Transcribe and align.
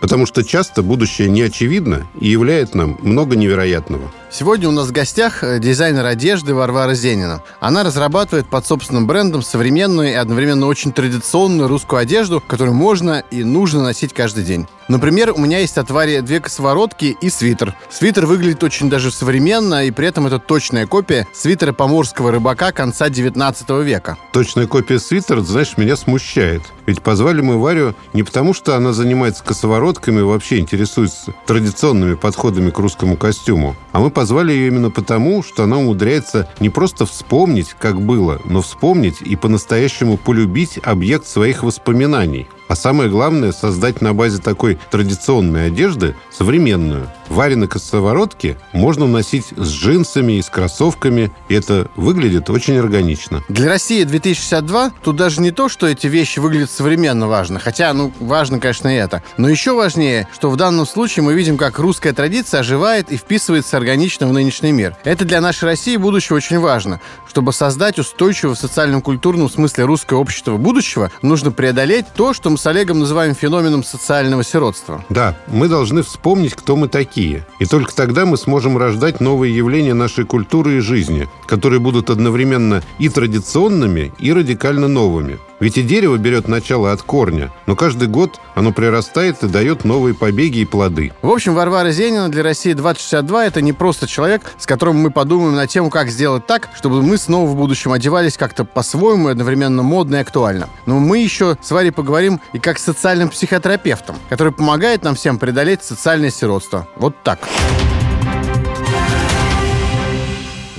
потому 0.00 0.26
что 0.26 0.44
часто 0.44 0.82
будущее 0.82 1.28
не 1.28 1.42
очевидно 1.42 2.06
и 2.20 2.28
являет 2.28 2.74
нам 2.74 2.98
много 3.02 3.36
невероятного. 3.36 4.10
Сегодня 4.30 4.68
у 4.68 4.72
нас 4.72 4.88
в 4.88 4.92
гостях 4.92 5.42
э, 5.42 5.58
дизайнер 5.58 6.04
одежды 6.04 6.54
Варвара 6.54 6.94
Зенина. 6.94 7.42
Она 7.60 7.82
разрабатывает 7.82 8.46
под 8.46 8.66
собственным 8.66 9.06
брендом 9.06 9.42
современную 9.42 10.10
и 10.10 10.14
одновременно 10.14 10.66
очень 10.66 10.92
традиционную 10.92 11.68
русскую 11.68 12.00
одежду, 12.00 12.42
которую 12.46 12.74
можно 12.74 13.22
и 13.30 13.44
нужно 13.44 13.82
носить 13.82 14.12
каждый 14.12 14.44
день. 14.44 14.66
Например, 14.88 15.32
у 15.32 15.38
меня 15.38 15.58
есть 15.58 15.76
от 15.76 15.90
Вари 15.90 16.22
две 16.22 16.40
косоворотки 16.40 17.16
и 17.20 17.28
свитер. 17.28 17.74
Свитер 17.90 18.24
выглядит 18.24 18.64
очень 18.64 18.88
даже 18.88 19.10
современно, 19.10 19.84
и 19.84 19.90
при 19.90 20.08
этом 20.08 20.26
это 20.26 20.38
точная 20.38 20.86
копия 20.86 21.26
свитера 21.34 21.74
поморского 21.74 22.32
рыбака 22.32 22.72
конца 22.72 23.10
19 23.10 23.68
века. 23.84 24.16
Точная 24.32 24.66
копия 24.66 24.98
свитера, 24.98 25.42
знаешь, 25.42 25.76
меня 25.76 25.94
смущает. 25.94 26.62
Ведь 26.86 27.02
позвали 27.02 27.42
мы 27.42 27.60
Варю 27.60 27.94
не 28.14 28.22
потому, 28.22 28.54
что 28.54 28.76
она 28.76 28.94
занимается 28.94 29.44
косоворотками 29.44 30.20
и 30.20 30.22
вообще 30.22 30.58
интересуется 30.58 31.34
традиционными 31.46 32.14
подходами 32.14 32.70
к 32.70 32.78
русскому 32.78 33.18
костюму, 33.18 33.76
а 33.92 34.00
мы 34.00 34.10
позвали 34.10 34.52
ее 34.52 34.68
именно 34.68 34.90
потому, 34.90 35.42
что 35.42 35.64
она 35.64 35.76
умудряется 35.76 36.48
не 36.60 36.70
просто 36.70 37.04
вспомнить, 37.04 37.74
как 37.78 38.00
было, 38.00 38.40
но 38.46 38.62
вспомнить 38.62 39.20
и 39.20 39.36
по-настоящему 39.36 40.16
полюбить 40.16 40.78
объект 40.82 41.26
своих 41.26 41.62
воспоминаний– 41.62 42.48
а 42.68 42.76
самое 42.76 43.10
главное, 43.10 43.52
создать 43.52 44.00
на 44.00 44.14
базе 44.14 44.38
такой 44.38 44.78
традиционной 44.90 45.66
одежды 45.66 46.14
современную. 46.30 47.10
Варены 47.28 47.66
косоворотки 47.66 48.56
можно 48.72 49.06
носить 49.06 49.46
с 49.56 49.70
джинсами 49.70 50.34
и 50.34 50.42
с 50.42 50.48
кроссовками, 50.48 51.30
и 51.48 51.54
это 51.54 51.90
выглядит 51.96 52.48
очень 52.50 52.78
органично. 52.78 53.42
Для 53.48 53.68
России 53.68 54.04
2062 54.04 54.92
тут 55.02 55.16
даже 55.16 55.40
не 55.40 55.50
то, 55.50 55.68
что 55.68 55.86
эти 55.86 56.06
вещи 56.06 56.38
выглядят 56.38 56.70
современно 56.70 57.26
важно, 57.26 57.58
хотя, 57.58 57.92
ну, 57.92 58.12
важно, 58.20 58.60
конечно, 58.60 58.88
и 58.88 58.98
это. 58.98 59.22
Но 59.36 59.48
еще 59.48 59.74
важнее, 59.74 60.28
что 60.32 60.50
в 60.50 60.56
данном 60.56 60.86
случае 60.86 61.22
мы 61.22 61.34
видим, 61.34 61.56
как 61.56 61.78
русская 61.78 62.12
традиция 62.12 62.60
оживает 62.60 63.10
и 63.12 63.16
вписывается 63.16 63.76
органично 63.76 64.26
в 64.26 64.32
нынешний 64.32 64.72
мир. 64.72 64.96
Это 65.04 65.24
для 65.24 65.40
нашей 65.40 65.64
России 65.64 65.96
будущего 65.96 66.36
очень 66.36 66.58
важно. 66.58 67.00
Чтобы 67.28 67.52
создать 67.52 67.98
устойчивое 67.98 68.54
в 68.54 68.58
социальном 68.58 69.02
культурном 69.02 69.50
смысле 69.50 69.84
русское 69.84 70.16
общество 70.16 70.56
будущего, 70.56 71.10
нужно 71.22 71.50
преодолеть 71.50 72.06
то, 72.14 72.32
что 72.32 72.50
мы 72.50 72.57
с 72.58 72.66
Олегом 72.66 72.98
называем 72.98 73.34
феноменом 73.34 73.82
социального 73.82 74.44
сиротства. 74.44 75.04
Да, 75.08 75.36
мы 75.46 75.68
должны 75.68 76.02
вспомнить, 76.02 76.54
кто 76.54 76.76
мы 76.76 76.88
такие. 76.88 77.46
И 77.60 77.64
только 77.64 77.94
тогда 77.94 78.26
мы 78.26 78.36
сможем 78.36 78.76
рождать 78.76 79.20
новые 79.20 79.56
явления 79.56 79.94
нашей 79.94 80.26
культуры 80.26 80.76
и 80.76 80.80
жизни, 80.80 81.28
которые 81.46 81.80
будут 81.80 82.10
одновременно 82.10 82.82
и 82.98 83.08
традиционными, 83.08 84.12
и 84.18 84.32
радикально 84.32 84.88
новыми. 84.88 85.38
Ведь 85.60 85.76
и 85.76 85.82
дерево 85.82 86.16
берет 86.16 86.46
начало 86.46 86.92
от 86.92 87.02
корня, 87.02 87.50
но 87.66 87.74
каждый 87.74 88.08
год 88.08 88.40
оно 88.54 88.72
прирастает 88.72 89.42
и 89.42 89.48
дает 89.48 89.84
новые 89.84 90.14
побеги 90.14 90.58
и 90.58 90.64
плоды. 90.64 91.12
В 91.22 91.30
общем, 91.30 91.54
Варвара 91.54 91.90
Зенина 91.90 92.28
для 92.28 92.42
России 92.42 92.72
2062 92.72 93.46
это 93.46 93.60
не 93.60 93.72
просто 93.72 94.06
человек, 94.06 94.42
с 94.58 94.66
которым 94.66 94.96
мы 94.96 95.10
подумаем 95.10 95.56
на 95.56 95.66
тему, 95.66 95.90
как 95.90 96.08
сделать 96.08 96.46
так, 96.46 96.68
чтобы 96.76 97.02
мы 97.02 97.18
снова 97.18 97.48
в 97.48 97.56
будущем 97.56 97.92
одевались 97.92 98.36
как-то 98.36 98.64
по-своему 98.64 99.28
и 99.28 99.32
одновременно 99.32 99.82
модно 99.82 100.16
и 100.16 100.20
актуально. 100.20 100.68
Но 100.86 100.98
мы 100.98 101.18
еще 101.18 101.56
с 101.60 101.70
Варей 101.70 101.90
поговорим 101.90 102.40
и 102.52 102.58
как 102.58 102.78
с 102.78 102.84
социальным 102.84 103.28
психотерапевтом, 103.28 104.16
который 104.28 104.52
помогает 104.52 105.02
нам 105.02 105.14
всем 105.16 105.38
преодолеть 105.38 105.82
социальное 105.82 106.30
сиротство. 106.30 106.86
Вот 106.96 107.16
так. 107.24 107.40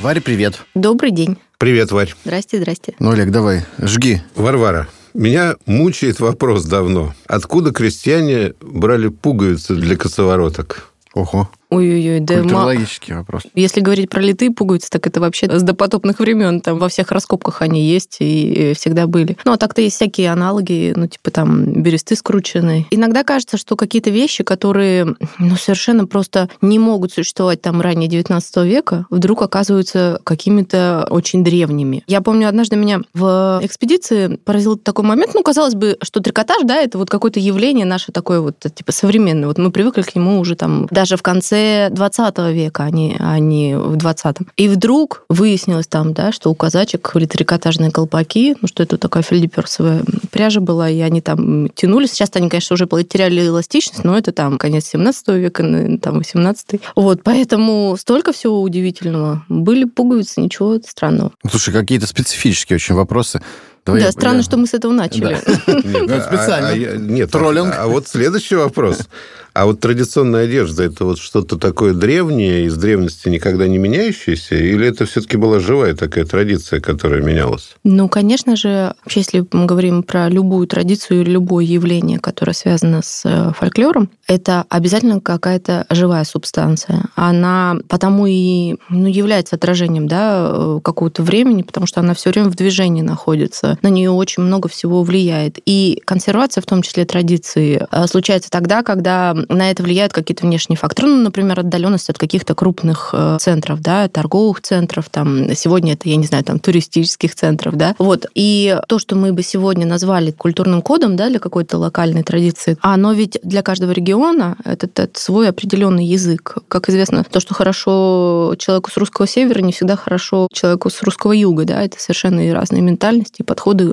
Варя, 0.02 0.22
привет. 0.22 0.62
Добрый 0.74 1.12
день. 1.12 1.38
Привет, 1.60 1.92
Варь. 1.92 2.16
Здрасте, 2.24 2.58
здрасте. 2.58 2.94
Ну, 3.00 3.12
Олег, 3.12 3.32
давай, 3.32 3.66
жги. 3.80 4.22
Варвара, 4.34 4.88
меня 5.14 5.58
мучает 5.66 6.22
вопрос 6.22 6.64
давно. 6.64 7.14
Откуда 7.28 7.74
крестьяне 7.74 8.54
брали 8.62 9.10
пуговицы 9.10 9.76
для 9.76 9.98
косовороток? 9.98 10.94
Ого. 11.14 11.50
Ой-ой-ой, 11.70 12.20
да 12.20 12.40
Культурологический 12.40 13.14
ма... 13.14 13.20
вопрос. 13.20 13.44
Если 13.54 13.80
говорить 13.80 14.10
про 14.10 14.22
литые 14.22 14.50
пуговицы, 14.50 14.90
так 14.90 15.06
это 15.06 15.20
вообще 15.20 15.48
с 15.48 15.62
допотопных 15.62 16.20
времен. 16.20 16.62
Там 16.62 16.80
во 16.80 16.90
всех 16.90 17.12
раскопках 17.12 17.62
они 17.62 17.86
есть 17.86 18.18
и 18.20 18.74
всегда 18.76 19.06
были. 19.06 19.38
Ну, 19.46 19.52
а 19.52 19.58
так-то 19.58 19.82
есть 19.82 19.96
всякие 19.96 20.32
аналоги, 20.32 20.94
ну, 20.96 21.06
типа 21.08 21.30
там 21.30 21.84
бересты 21.84 22.16
скрученные. 22.16 22.88
Иногда 22.90 23.24
кажется, 23.24 23.58
что 23.58 23.76
какие-то 23.76 24.10
вещи, 24.10 24.44
которые, 24.44 25.16
ну, 25.38 25.56
совершенно 25.58 26.08
просто 26.08 26.50
не 26.62 26.80
могут 26.80 27.14
существовать 27.14 27.62
там 27.62 27.82
ранее 27.82 28.10
19 28.10 28.58
века, 28.66 29.06
вдруг 29.12 29.44
оказываются 29.44 30.20
какими-то 30.24 31.06
очень 31.12 31.44
древними. 31.44 32.04
Я 32.08 32.22
помню, 32.22 32.48
однажды 32.48 32.78
меня 32.78 33.02
в 33.14 33.60
экспедиции 33.62 34.38
поразил 34.38 34.76
такой 34.76 35.06
момент, 35.06 35.36
ну, 35.36 35.44
казалось 35.44 35.76
бы, 35.76 35.98
что 36.02 36.20
трикотаж, 36.20 36.64
да, 36.64 36.78
это 36.78 36.98
вот 36.98 37.12
какое-то 37.12 37.40
явление 37.40 37.86
наше 37.86 38.12
такое 38.12 38.40
вот, 38.40 38.58
типа, 38.60 38.92
современное. 38.92 39.48
Вот 39.48 39.60
мы 39.60 39.70
привыкли 39.72 40.02
к 40.02 40.16
нему 40.16 40.40
уже 40.40 40.56
там 40.56 40.88
даже 40.90 41.16
в 41.16 41.22
конце 41.22 41.59
конце 41.60 41.90
20 41.92 42.38
века, 42.54 42.84
а 42.84 42.90
не, 42.90 43.16
а 43.20 43.40
не 43.40 43.76
в 43.78 43.96
20-м. 43.96 44.48
И 44.58 44.68
вдруг 44.68 45.24
выяснилось 45.30 45.88
там, 45.88 46.14
да, 46.14 46.32
что 46.32 46.50
у 46.50 46.56
казачек 46.56 47.12
были 47.14 47.26
трикотажные 47.26 47.92
колпаки, 47.92 48.56
ну, 48.62 48.68
что 48.68 48.84
это 48.84 48.98
такая 48.98 49.24
фельдеперсовая 49.24 50.04
пряжа 50.32 50.60
была, 50.60 50.90
и 50.90 51.00
они 51.00 51.22
там 51.22 51.70
тянулись. 51.70 52.12
Сейчас 52.12 52.30
они, 52.34 52.50
конечно, 52.50 52.74
уже 52.74 52.88
потеряли 52.88 53.46
эластичность, 53.46 54.04
но 54.04 54.18
это 54.18 54.32
там 54.32 54.58
конец 54.58 54.86
17 54.86 55.28
века, 55.30 55.64
там 56.02 56.18
18 56.20 56.82
Вот, 56.96 57.24
поэтому 57.24 57.96
столько 58.00 58.32
всего 58.32 58.62
удивительного. 58.62 59.44
Были 59.50 59.86
пуговицы, 59.86 60.42
ничего 60.42 60.80
странного. 60.86 61.32
Слушай, 61.50 61.74
какие-то 61.74 62.08
специфические 62.08 62.76
очень 62.76 62.96
вопросы. 62.96 63.42
Давай 63.86 64.02
да, 64.02 64.08
я... 64.08 64.12
странно, 64.12 64.44
что 64.44 64.58
мы 64.58 64.68
с 64.68 64.74
этого 64.74 64.92
начали. 64.92 65.36
Специально. 66.28 66.98
Нет, 66.98 67.32
троллинг. 67.32 67.74
А 67.78 67.88
вот 67.88 68.08
следующий 68.08 68.56
вопрос. 68.56 69.08
А 69.54 69.66
вот 69.66 69.82
традиционная 69.82 70.46
одежда 70.46 70.84
это 70.84 71.04
вот 71.04 71.20
что-то 71.20 71.58
такое 71.58 71.94
древнее, 71.94 72.64
из 72.66 72.78
древности 72.78 73.28
никогда 73.28 73.68
не 73.68 73.78
меняющееся, 73.78 74.56
или 74.56 74.88
это 74.88 75.06
все-таки 75.06 75.36
была 75.36 75.60
живая 75.60 75.96
такая 75.96 76.24
традиция, 76.24 76.80
которая 76.80 77.22
менялась? 77.22 77.76
Ну, 77.84 78.08
конечно 78.08 78.56
же, 78.56 78.94
вообще, 79.04 79.20
если 79.20 79.46
мы 79.52 79.66
говорим 79.66 80.04
про 80.04 80.30
любую 80.30 80.66
традицию 80.66 81.22
или 81.22 81.32
любое 81.32 81.66
явление, 81.66 82.20
которое 82.20 82.54
связано 82.54 83.02
с 83.04 83.24
э, 83.26 83.52
фольклором, 83.54 84.10
это 84.28 84.66
обязательно 84.70 85.20
какая-то 85.20 85.86
живая 85.90 86.24
субстанция. 86.24 87.04
Она 87.16 87.78
потому 87.90 88.28
и 88.28 88.78
ну, 88.90 89.08
является 89.08 89.58
отражением 89.58 90.08
да, 90.08 90.52
э, 90.54 90.80
какого-то 90.82 91.24
времени, 91.24 91.64
потому 91.64 91.86
что 91.86 92.00
она 92.00 92.14
все 92.14 92.30
время 92.30 92.50
в 92.50 92.56
движении 92.56 93.02
находится 93.02 93.69
на 93.82 93.88
нее 93.88 94.12
очень 94.12 94.44
много 94.44 94.70
всего 94.70 95.04
влияет. 95.04 95.60
И 95.66 96.02
консервация, 96.06 96.62
в 96.62 96.66
том 96.66 96.82
числе 96.82 97.06
традиции, 97.06 97.86
э, 97.92 98.08
случается 98.08 98.50
тогда, 98.50 98.84
когда 98.84 99.34
на 99.34 99.72
это 99.72 99.84
влияют 99.84 100.14
какие-то 100.14 100.46
внешние 100.46 100.78
факторы. 100.78 101.08
Ну, 101.08 101.24
например, 101.24 101.60
отдаленность 101.60 102.10
от 102.10 102.18
каких-то 102.18 102.56
крупных 102.56 103.10
э, 103.14 103.38
центров, 103.40 103.82
да, 103.82 104.08
торговых 104.08 104.62
центров, 104.62 105.10
там, 105.10 105.54
сегодня 105.56 105.94
это, 105.94 106.10
я 106.10 106.16
не 106.16 106.26
знаю, 106.26 106.44
там, 106.44 106.60
туристических 106.60 107.36
центров, 107.36 107.76
да, 107.76 107.96
вот. 107.98 108.26
И 108.36 108.78
то, 108.88 109.00
что 109.00 109.16
мы 109.16 109.34
бы 109.34 109.44
сегодня 109.44 109.86
назвали 109.86 110.32
культурным 110.32 110.82
кодом, 110.82 111.16
да, 111.16 111.30
для 111.30 111.40
какой-то 111.40 111.78
локальной 111.78 112.24
традиции, 112.24 112.78
оно 112.82 113.14
ведь 113.14 113.40
для 113.44 113.62
каждого 113.62 113.92
региона 113.92 114.58
это, 114.64 114.88
это 114.88 115.20
свой 115.20 115.50
определенный 115.50 116.06
язык. 116.06 116.58
Как 116.68 116.90
известно, 116.90 117.24
то, 117.24 117.40
что 117.40 117.54
хорошо 117.54 118.56
человеку 118.58 118.92
с 118.92 118.98
русского 118.98 119.28
севера, 119.28 119.62
не 119.62 119.72
всегда 119.72 119.96
хорошо 119.96 120.48
человеку 120.52 120.90
с 120.90 121.02
русского 121.04 121.32
юга, 121.32 121.66
да, 121.66 121.82
это 121.82 122.00
совершенно 122.00 122.54
разные 122.54 122.82
ментальности 122.82 123.42
и 123.42 123.44